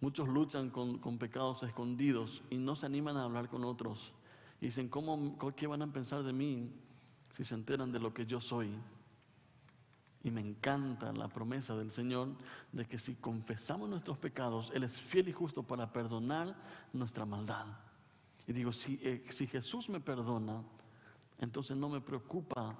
Muchos 0.00 0.26
luchan 0.26 0.70
con, 0.70 1.18
pecados 1.18 1.62
escondidos 1.62 2.42
y 2.50 2.56
no 2.56 2.74
se 2.74 2.86
animan 2.86 3.16
a 3.16 3.22
hablar 3.22 3.48
con 3.48 3.62
otros. 3.62 4.12
Dicen, 4.60 4.88
¿cómo, 4.88 5.38
¿qué 5.54 5.68
van 5.68 5.82
a 5.82 5.92
pensar 5.92 6.24
de 6.24 6.32
mí 6.32 6.68
si 7.36 7.44
se 7.44 7.54
enteran 7.54 7.92
de 7.92 7.98
lo 7.98 8.14
que 8.14 8.24
yo 8.24 8.40
soy? 8.40 8.70
Y 10.24 10.30
me 10.30 10.40
encanta 10.40 11.12
la 11.12 11.28
promesa 11.28 11.76
del 11.76 11.90
Señor 11.90 12.28
de 12.72 12.86
que 12.86 12.98
si 12.98 13.16
confesamos 13.16 13.90
nuestros 13.90 14.16
pecados, 14.16 14.72
Él 14.74 14.84
es 14.84 14.98
fiel 14.98 15.28
y 15.28 15.32
justo 15.32 15.62
para 15.62 15.92
perdonar 15.92 16.56
nuestra 16.94 17.26
maldad. 17.26 17.66
Y 18.46 18.54
digo, 18.54 18.72
si, 18.72 18.98
eh, 19.02 19.22
si 19.28 19.46
Jesús 19.46 19.90
me 19.90 20.00
perdona, 20.00 20.62
entonces 21.38 21.76
no 21.76 21.90
me 21.90 22.00
preocupa 22.00 22.74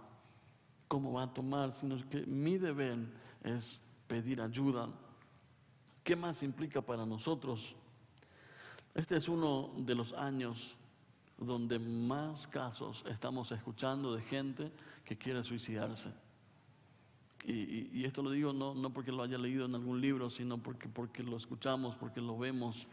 cómo 0.89 1.13
va 1.13 1.25
a 1.25 1.35
tomar, 1.35 1.73
sino 1.73 1.97
que 2.09 2.25
mi 2.25 2.57
deber 2.57 2.99
es 3.43 3.83
pedir 4.07 4.41
ayuda. 4.41 4.89
¿Qué 6.03 6.17
más 6.17 6.43
implica 6.43 6.81
para 6.81 7.05
nosotros? 7.05 7.77
Este 8.95 9.17
es 9.17 9.29
uno 9.29 9.73
de 9.77 9.95
los 9.95 10.15
años 10.15 10.77
donde 11.39 11.79
más 11.79 12.47
casos 12.47 13.05
estamos 13.09 13.53
escuchando 13.53 14.15
de 14.15 14.23
gente 14.23 14.73
que 15.05 15.17
quiere 15.17 15.45
suicidarse. 15.45 16.13
Y, 17.45 18.05
esto 18.05 18.23
lo 18.23 18.31
digo 18.31 18.53
no, 18.53 18.75
no, 18.75 18.93
porque 18.93 19.13
lo 19.13 19.23
haya 19.23 19.39
leído 19.39 19.67
en 19.67 19.75
algún 19.77 20.01
libro, 20.01 20.31
sino 20.31 20.59
porque, 20.59 20.89
porque 20.89 21.23
lo 21.23 21.37
escuchamos, 21.37 21.95
porque 21.95 22.21
lo 22.21 22.37
vemos. 22.37 22.89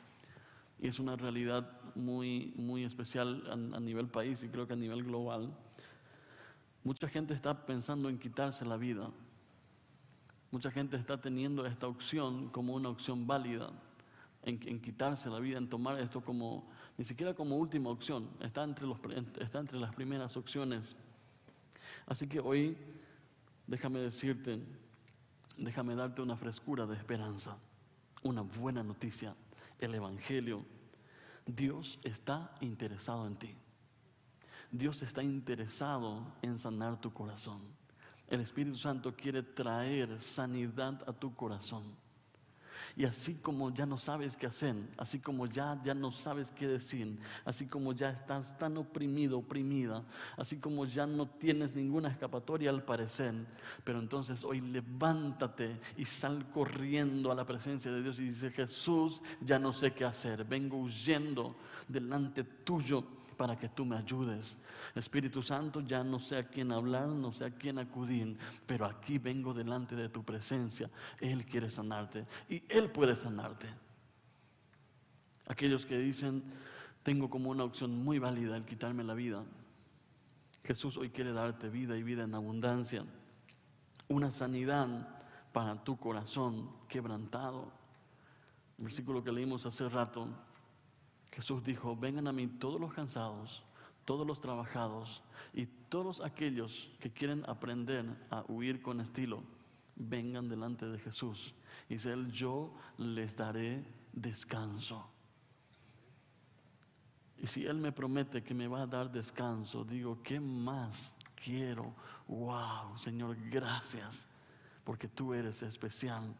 Y 0.80 0.88
es 0.88 1.00
una 1.00 1.16
realidad 1.16 1.72
muy, 1.96 2.54
muy 2.56 2.84
especial 2.84 3.44
a, 3.48 3.54
a 3.54 3.80
nivel 3.80 4.08
país 4.08 4.44
y 4.44 4.50
creo 4.50 4.68
que 4.68 4.74
a 4.74 4.76
nivel 4.76 5.04
global. 5.04 5.52
Mucha 6.84 7.08
gente 7.08 7.34
está 7.34 7.66
pensando 7.66 8.10
en 8.10 8.20
quitarse 8.20 8.64
la 8.64 8.78
vida. 8.78 9.10
Mucha 10.52 10.70
gente 10.70 10.98
está 10.98 11.20
teniendo 11.20 11.66
esta 11.66 11.88
opción 11.88 12.50
como 12.50 12.76
una 12.76 12.90
opción 12.90 13.26
válida, 13.26 13.72
en, 14.44 14.60
en, 14.68 14.80
quitarse 14.80 15.30
la 15.30 15.40
vida, 15.40 15.58
en 15.58 15.68
tomar 15.68 16.00
esto 16.00 16.22
como, 16.22 16.70
ni 16.98 17.06
siquiera 17.06 17.34
como 17.34 17.58
última 17.58 17.90
opción, 17.90 18.30
está 18.40 18.64
entre, 18.64 18.86
los, 18.86 19.00
está 19.40 19.60
entre 19.60 19.80
las 19.80 19.94
primeras 19.96 20.38
opciones. 20.38 20.96
Así 22.06 22.28
que 22.28 22.40
hoy 22.40 22.78
déjame 23.68 24.00
decirte, 24.00 24.60
déjame 25.58 25.96
darte 25.96 26.22
una 26.22 26.38
frescura 26.38 26.86
de 26.86 26.96
esperanza, 26.96 27.58
una 28.24 28.42
buena 28.42 28.84
noticia, 28.84 29.36
el 29.80 29.96
Evangelio. 29.96 30.64
Dios 31.46 32.00
está 32.04 32.56
interesado 32.62 33.28
en 33.28 33.36
ti. 33.36 33.56
Dios 34.72 35.02
está 35.02 35.22
interesado 35.22 36.34
en 36.42 36.58
sanar 36.58 37.00
tu 37.00 37.14
corazón. 37.14 37.62
El 38.28 38.42
Espíritu 38.42 38.78
Santo 38.78 39.16
quiere 39.16 39.44
traer 39.44 40.20
sanidad 40.22 41.04
a 41.08 41.14
tu 41.14 41.36
corazón. 41.36 41.84
Y 42.96 43.06
así 43.06 43.34
como 43.36 43.74
ya 43.74 43.88
no 43.88 43.98
sabes 43.98 44.38
qué 44.38 44.46
hacer, 44.46 44.76
así 44.98 45.18
como 45.18 45.48
ya, 45.48 45.82
ya 45.84 45.96
no 45.96 46.12
sabes 46.12 46.52
qué 46.52 46.68
decir, 46.68 47.18
así 47.44 47.66
como 47.66 47.92
ya 47.94 48.12
estás 48.12 48.56
tan 48.60 48.78
oprimido, 48.78 49.40
oprimida, 49.40 50.04
así 50.38 50.58
como 50.58 50.86
ya 50.86 51.08
no 51.08 51.28
tienes 51.28 51.74
ninguna 51.74 52.10
escapatoria 52.10 52.70
al 52.70 52.84
parecer, 52.84 53.34
pero 53.84 54.00
entonces 54.00 54.44
hoy 54.44 54.62
levántate 54.62 55.80
y 55.98 56.06
sal 56.06 56.52
corriendo 56.52 57.32
a 57.32 57.36
la 57.36 57.46
presencia 57.46 57.92
de 57.92 58.04
Dios 58.04 58.20
y 58.20 58.26
dice, 58.26 58.52
Jesús, 58.52 59.24
ya 59.42 59.58
no 59.58 59.74
sé 59.74 59.92
qué 59.94 60.06
hacer, 60.06 60.46
vengo 60.46 60.78
huyendo 60.78 61.56
delante 61.88 62.44
tuyo 62.44 63.23
para 63.34 63.58
que 63.58 63.70
tú 63.70 63.86
me 63.86 63.98
ayudes. 63.98 64.58
Espíritu 64.96 65.42
Santo, 65.42 65.82
ya 65.82 66.04
no 66.04 66.20
sé 66.20 66.38
a 66.38 66.48
quién 66.48 66.72
hablar, 66.72 67.08
no 67.08 67.32
sé 67.32 67.46
a 67.46 67.52
quién 67.52 67.80
acudir, 67.80 68.38
pero 68.66 68.86
aquí 68.86 69.18
vengo 69.18 69.54
delante 69.54 69.96
de 69.96 70.10
tu 70.10 70.24
presencia. 70.24 70.90
Él 71.20 71.46
quiere 71.46 71.70
sanarte 71.70 72.26
y 72.50 72.64
Él 72.70 72.92
puede 72.92 73.16
sanarte. 73.16 73.68
Aquellos 75.48 75.86
que 75.86 75.98
dicen, 75.98 76.44
tengo 77.04 77.30
como 77.30 77.50
una 77.50 77.64
opción 77.64 78.04
muy 78.04 78.20
válida 78.20 78.56
el 78.56 78.66
quitarme 78.66 79.04
la 79.04 79.14
vida. 79.14 79.44
Jesús 80.64 80.96
hoy 80.98 81.10
quiere 81.10 81.34
darte 81.34 81.70
vida 81.70 81.98
y 81.98 82.04
vida 82.04 82.24
en 82.24 82.34
abundancia. 82.34 83.06
Una 84.08 84.32
sanidad 84.32 85.20
para 85.52 85.84
tu 85.84 85.98
corazón 85.98 86.70
quebrantado. 86.88 87.72
Versículo 88.78 89.24
que 89.24 89.32
leímos 89.32 89.66
hace 89.66 89.88
rato 89.90 90.28
Jesús 91.34 91.64
dijo, 91.64 91.96
vengan 91.96 92.28
a 92.28 92.32
mí 92.32 92.48
todos 92.48 92.80
los 92.80 92.94
cansados, 92.94 93.64
todos 94.06 94.26
los 94.26 94.40
trabajados 94.40 95.24
y 95.52 95.66
todos 95.66 96.22
aquellos 96.22 96.92
que 97.00 97.12
quieren 97.12 97.44
aprender 97.48 98.06
a 98.30 98.44
huir 98.48 98.84
con 98.84 99.02
estilo, 99.02 99.42
vengan 99.96 100.48
delante 100.48 100.86
de 100.86 101.00
Jesús. 101.00 101.56
Y 101.90 101.96
dice 101.96 102.14
él, 102.14 102.32
yo 102.32 102.72
les 103.00 103.36
daré 103.36 103.84
descanso. 104.12 105.10
Y 107.38 107.48
si 107.48 107.66
Él 107.66 107.78
me 107.78 107.92
promete 107.92 108.44
que 108.44 108.54
me 108.54 108.68
va 108.68 108.84
a 108.84 108.88
dar 108.88 109.12
descanso, 109.12 109.84
digo, 109.84 110.22
¿qué 110.24 110.40
más 110.40 111.12
quiero? 111.36 111.94
Wow, 112.28 112.96
Señor, 112.98 113.36
gracias, 113.50 114.28
porque 114.84 115.08
tú 115.08 115.34
eres 115.34 115.62
especial. 115.64 116.34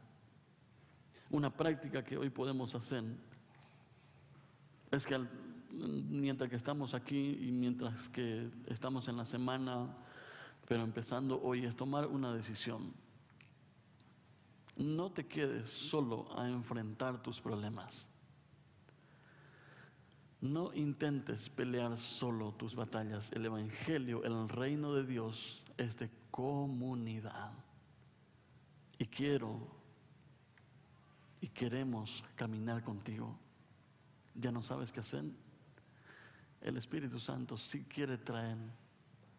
Una 1.30 1.50
práctica 1.50 2.04
que 2.04 2.16
hoy 2.16 2.30
podemos 2.30 2.74
hacer 2.76 3.04
es 4.94 5.08
que 5.08 5.20
mientras 5.72 6.50
que 6.52 6.56
estamos 6.56 6.94
aquí 6.94 7.38
y 7.42 7.52
mientras 7.52 8.08
que 8.10 8.48
estamos 8.68 9.08
en 9.08 9.18
la 9.18 9.26
semana, 9.26 9.88
pero 10.68 10.84
empezando 10.84 11.42
hoy, 11.42 11.66
es 11.66 11.76
tomar 11.76 12.06
una 12.06 12.32
decisión. 12.32 12.94
No 14.78 15.12
te 15.12 15.26
quedes 15.26 15.70
solo 15.70 16.28
a 16.38 16.48
enfrentar 16.48 17.24
tus 17.24 17.42
problemas. 17.42 18.08
No 20.42 20.72
intentes 20.76 21.50
pelear 21.50 21.98
solo 21.98 22.52
tus 22.52 22.76
batallas. 22.76 23.32
El 23.32 23.46
Evangelio, 23.46 24.24
el 24.24 24.48
reino 24.48 24.94
de 24.94 25.06
Dios, 25.06 25.64
es 25.78 25.98
de 25.98 26.12
comunidad. 26.30 27.52
Y 29.00 29.08
quiero 29.08 29.60
y 31.42 31.48
queremos 31.48 32.24
caminar 32.36 32.84
contigo. 32.84 33.40
Ya 34.36 34.52
no 34.52 34.62
sabes 34.62 34.92
qué 34.92 35.00
hacer. 35.00 35.26
El 36.62 36.78
Espíritu 36.78 37.20
Santo 37.20 37.58
sí 37.58 37.84
quiere 37.84 38.18
traer, 38.18 38.58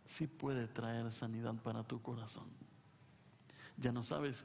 sí 0.05 0.27
puede 0.27 0.69
traer 0.69 1.11
sanidad 1.11 1.55
para 1.55 1.83
tu 1.83 2.01
corazón. 2.03 2.49
Ya 3.77 3.91
no 3.91 4.03
sabes 4.03 4.45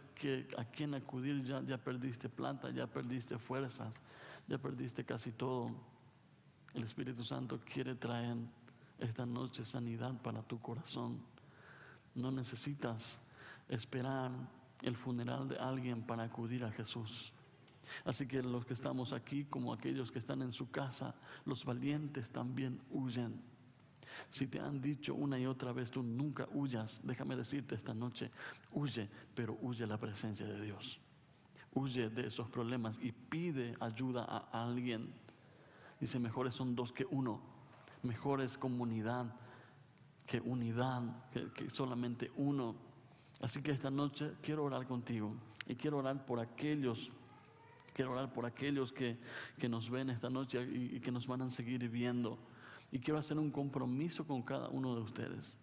a 0.58 0.66
quién 0.66 0.96
acudir, 0.96 1.44
ya, 1.44 1.62
ya 1.62 1.78
perdiste 1.78 2.30
planta, 2.30 2.72
ya 2.72 2.88
perdiste 2.88 3.38
fuerzas, 3.38 3.94
ya 4.48 4.58
perdiste 4.58 5.06
casi 5.06 5.32
todo. 5.32 5.72
El 6.74 6.84
Espíritu 6.84 7.24
Santo 7.24 7.60
quiere 7.60 7.96
traer 7.96 8.38
esta 8.98 9.26
noche 9.26 9.66
sanidad 9.66 10.14
para 10.22 10.42
tu 10.42 10.60
corazón. 10.60 11.20
No 12.16 12.32
necesitas 12.32 13.20
esperar 13.68 14.32
el 14.82 14.96
funeral 14.96 15.48
de 15.48 15.58
alguien 15.58 16.02
para 16.02 16.24
acudir 16.24 16.64
a 16.64 16.72
Jesús. 16.72 17.34
Así 18.06 18.28
que 18.28 18.42
los 18.42 18.66
que 18.66 18.74
estamos 18.74 19.14
aquí, 19.14 19.46
como 19.46 19.74
aquellos 19.74 20.12
que 20.12 20.20
están 20.20 20.42
en 20.42 20.54
su 20.54 20.70
casa, 20.70 21.16
los 21.46 21.66
valientes 21.66 22.32
también 22.32 22.82
huyen. 22.92 23.42
Si 24.32 24.48
te 24.48 24.60
han 24.60 24.82
dicho 24.82 25.14
una 25.14 25.38
y 25.40 25.46
otra 25.46 25.72
vez, 25.72 25.92
tú 25.92 26.02
nunca 26.02 26.48
huyas, 26.52 27.00
déjame 27.04 27.36
decirte 27.36 27.76
esta 27.76 27.94
noche, 27.94 28.32
huye, 28.72 29.08
pero 29.36 29.58
huye 29.62 29.86
la 29.86 29.98
presencia 29.98 30.48
de 30.48 30.62
Dios. 30.62 31.00
Huye 31.74 32.10
de 32.10 32.28
esos 32.28 32.50
problemas 32.50 33.00
y 33.02 33.12
pide 33.12 33.76
ayuda 33.80 34.24
a 34.24 34.64
alguien. 34.64 35.14
Dice, 36.00 36.18
mejores 36.18 36.56
son 36.56 36.76
dos 36.76 36.92
que 36.92 37.06
uno, 37.06 37.42
mejores 38.02 38.58
comunidad 38.58 39.36
que 40.30 40.40
unidad, 40.40 41.02
que, 41.32 41.70
solamente 41.72 42.32
uno. 42.36 42.76
Así 43.42 43.64
que 43.64 43.72
esta 43.72 43.90
noche 43.90 44.34
quiero 44.44 44.64
orar 44.64 44.86
contigo 44.86 45.34
y 45.66 45.76
quiero 45.76 45.98
orar 45.98 46.24
por 46.24 46.40
aquellos, 46.40 47.12
quiero 48.00 48.14
orar 48.14 48.32
por 48.32 48.46
aquellos 48.46 48.94
que, 48.94 49.18
nos 49.68 49.90
ven 49.90 50.10
esta 50.10 50.30
noche 50.30 50.64
y, 50.64 51.00
que 51.02 51.12
nos 51.12 51.28
van 51.28 51.42
a 51.42 51.50
seguir 51.50 51.90
viendo. 51.90 52.40
Y 52.92 53.00
quiero 53.00 53.20
hacer 53.20 53.38
un 53.38 53.52
compromiso 53.52 54.26
con 54.26 54.42
cada 54.42 54.70
uno 54.70 54.96
de 54.96 55.02
ustedes. 55.02 55.58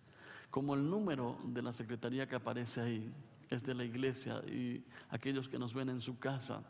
Como 0.50 0.74
el 0.74 0.88
número 0.88 1.38
de 1.44 1.62
la 1.62 1.72
secretaría 1.72 2.28
que 2.28 2.36
aparece 2.36 2.80
ahí 2.80 3.12
es 3.48 3.62
de 3.62 3.74
la 3.74 3.84
iglesia 3.84 4.42
y 4.46 4.84
aquellos 5.08 5.48
que 5.48 5.58
nos 5.58 5.72
ven 5.72 5.88
en 5.88 6.00
su 6.00 6.18
casa 6.18 6.62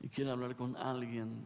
y 0.00 0.08
quieren 0.08 0.32
hablar 0.32 0.54
con 0.54 0.76
alguien, 0.76 1.44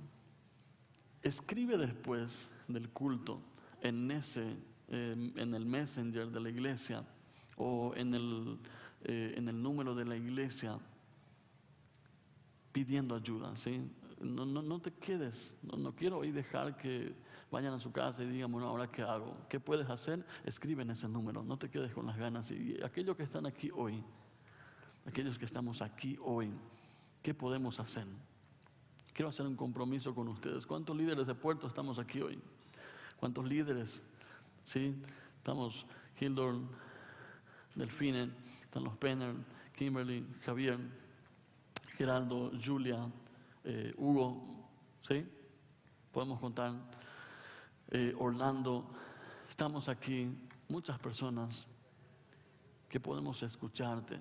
escribe 1.23 1.79
después 1.79 2.51
del 2.67 2.89
culto 2.89 3.41
en 3.83 4.11
ese 4.11 4.57
Em, 4.89 5.33
en 5.39 5.55
el 5.55 5.65
messenger 5.65 6.31
de 6.31 6.41
la 6.41 6.51
iglesia 6.51 7.03
o 7.57 7.95
en 7.97 8.13
el, 8.13 8.59
eh, 9.05 9.33
en 9.35 9.49
el 9.49 9.63
número 9.63 9.95
de 9.95 10.05
la 10.05 10.15
iglesia 10.15 10.79
pidiendo 12.75 13.15
ayuda. 13.15 13.57
¿sí? 13.57 13.89
No, 14.21 14.45
no, 14.45 14.61
no 14.61 14.81
te 14.81 14.91
quedes, 14.91 15.57
no, 15.63 15.79
no, 15.79 15.95
quiero 15.95 16.19
hoy 16.19 16.33
dejar 16.33 16.77
que 16.77 17.15
vayan 17.51 17.73
a 17.73 17.79
su 17.79 17.93
casa 17.93 18.25
y 18.25 18.27
digan, 18.27 18.51
bueno, 18.51 18.67
ahora 18.67 18.91
qué 18.91 19.03
hago, 19.03 19.37
qué 19.49 19.61
puedes 19.61 19.89
hacer, 19.89 20.27
escribe 20.45 20.83
en 20.83 20.91
ese 20.91 21.09
número, 21.09 21.45
no 21.45 21.57
te 21.57 21.71
quedes 21.71 21.93
con 21.93 22.07
las 22.07 22.17
ganas. 22.17 22.51
Y 22.51 22.77
aquellos 22.83 23.17
que 23.17 23.23
están 23.23 23.47
aquí 23.47 23.71
hoy, 23.73 24.03
aquellos 25.07 25.39
que 25.39 25.45
estamos 25.45 25.83
aquí 25.83 26.19
hoy, 26.21 26.51
¿qué 27.23 27.33
podemos 27.33 27.79
hacer? 27.79 28.07
Quiero 29.13 29.29
hacer 29.29 29.47
un 29.47 29.55
compromiso 29.55 30.13
con 30.13 30.27
ustedes. 30.27 30.67
¿Cuántos 30.67 30.97
líderes 30.97 31.29
de 31.29 31.35
puerto 31.37 31.69
estamos 31.69 32.01
aquí 32.01 32.21
hoy? 32.21 32.41
¿Cuántos 33.21 33.47
líderes 33.47 34.03
¿sí? 34.65 34.97
Estamos 35.37 35.87
Hildor, 36.21 36.57
Delfine, 37.77 38.31
están 38.63 38.83
los 38.83 38.97
Penner, 38.97 39.35
Kimberly, 39.77 40.27
Javier, 40.45 40.79
Geraldo, 41.97 42.51
Julia, 42.63 43.09
eh, 43.63 43.95
Hugo, 43.97 44.69
¿sí? 45.01 45.25
Podemos 46.13 46.41
contar, 46.41 46.73
eh, 47.91 48.15
Orlando, 48.19 48.91
estamos 49.49 49.89
aquí, 49.89 50.29
muchas 50.69 50.99
personas 50.99 51.69
que 52.89 52.99
podemos 52.99 53.43
escucharte, 53.43 54.19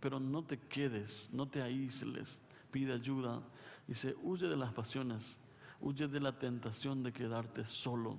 pero 0.00 0.18
no 0.18 0.44
te 0.44 0.58
quedes, 0.58 1.28
no 1.32 1.48
te 1.48 1.62
aísles, 1.62 2.40
pide 2.70 2.92
ayuda, 2.92 3.42
dice, 3.86 4.16
huye 4.22 4.48
de 4.48 4.56
las 4.56 4.72
pasiones, 4.72 5.36
huye 5.80 6.08
de 6.08 6.20
la 6.20 6.36
tentación 6.36 7.02
de 7.04 7.12
quedarte 7.12 7.64
solo 7.64 8.18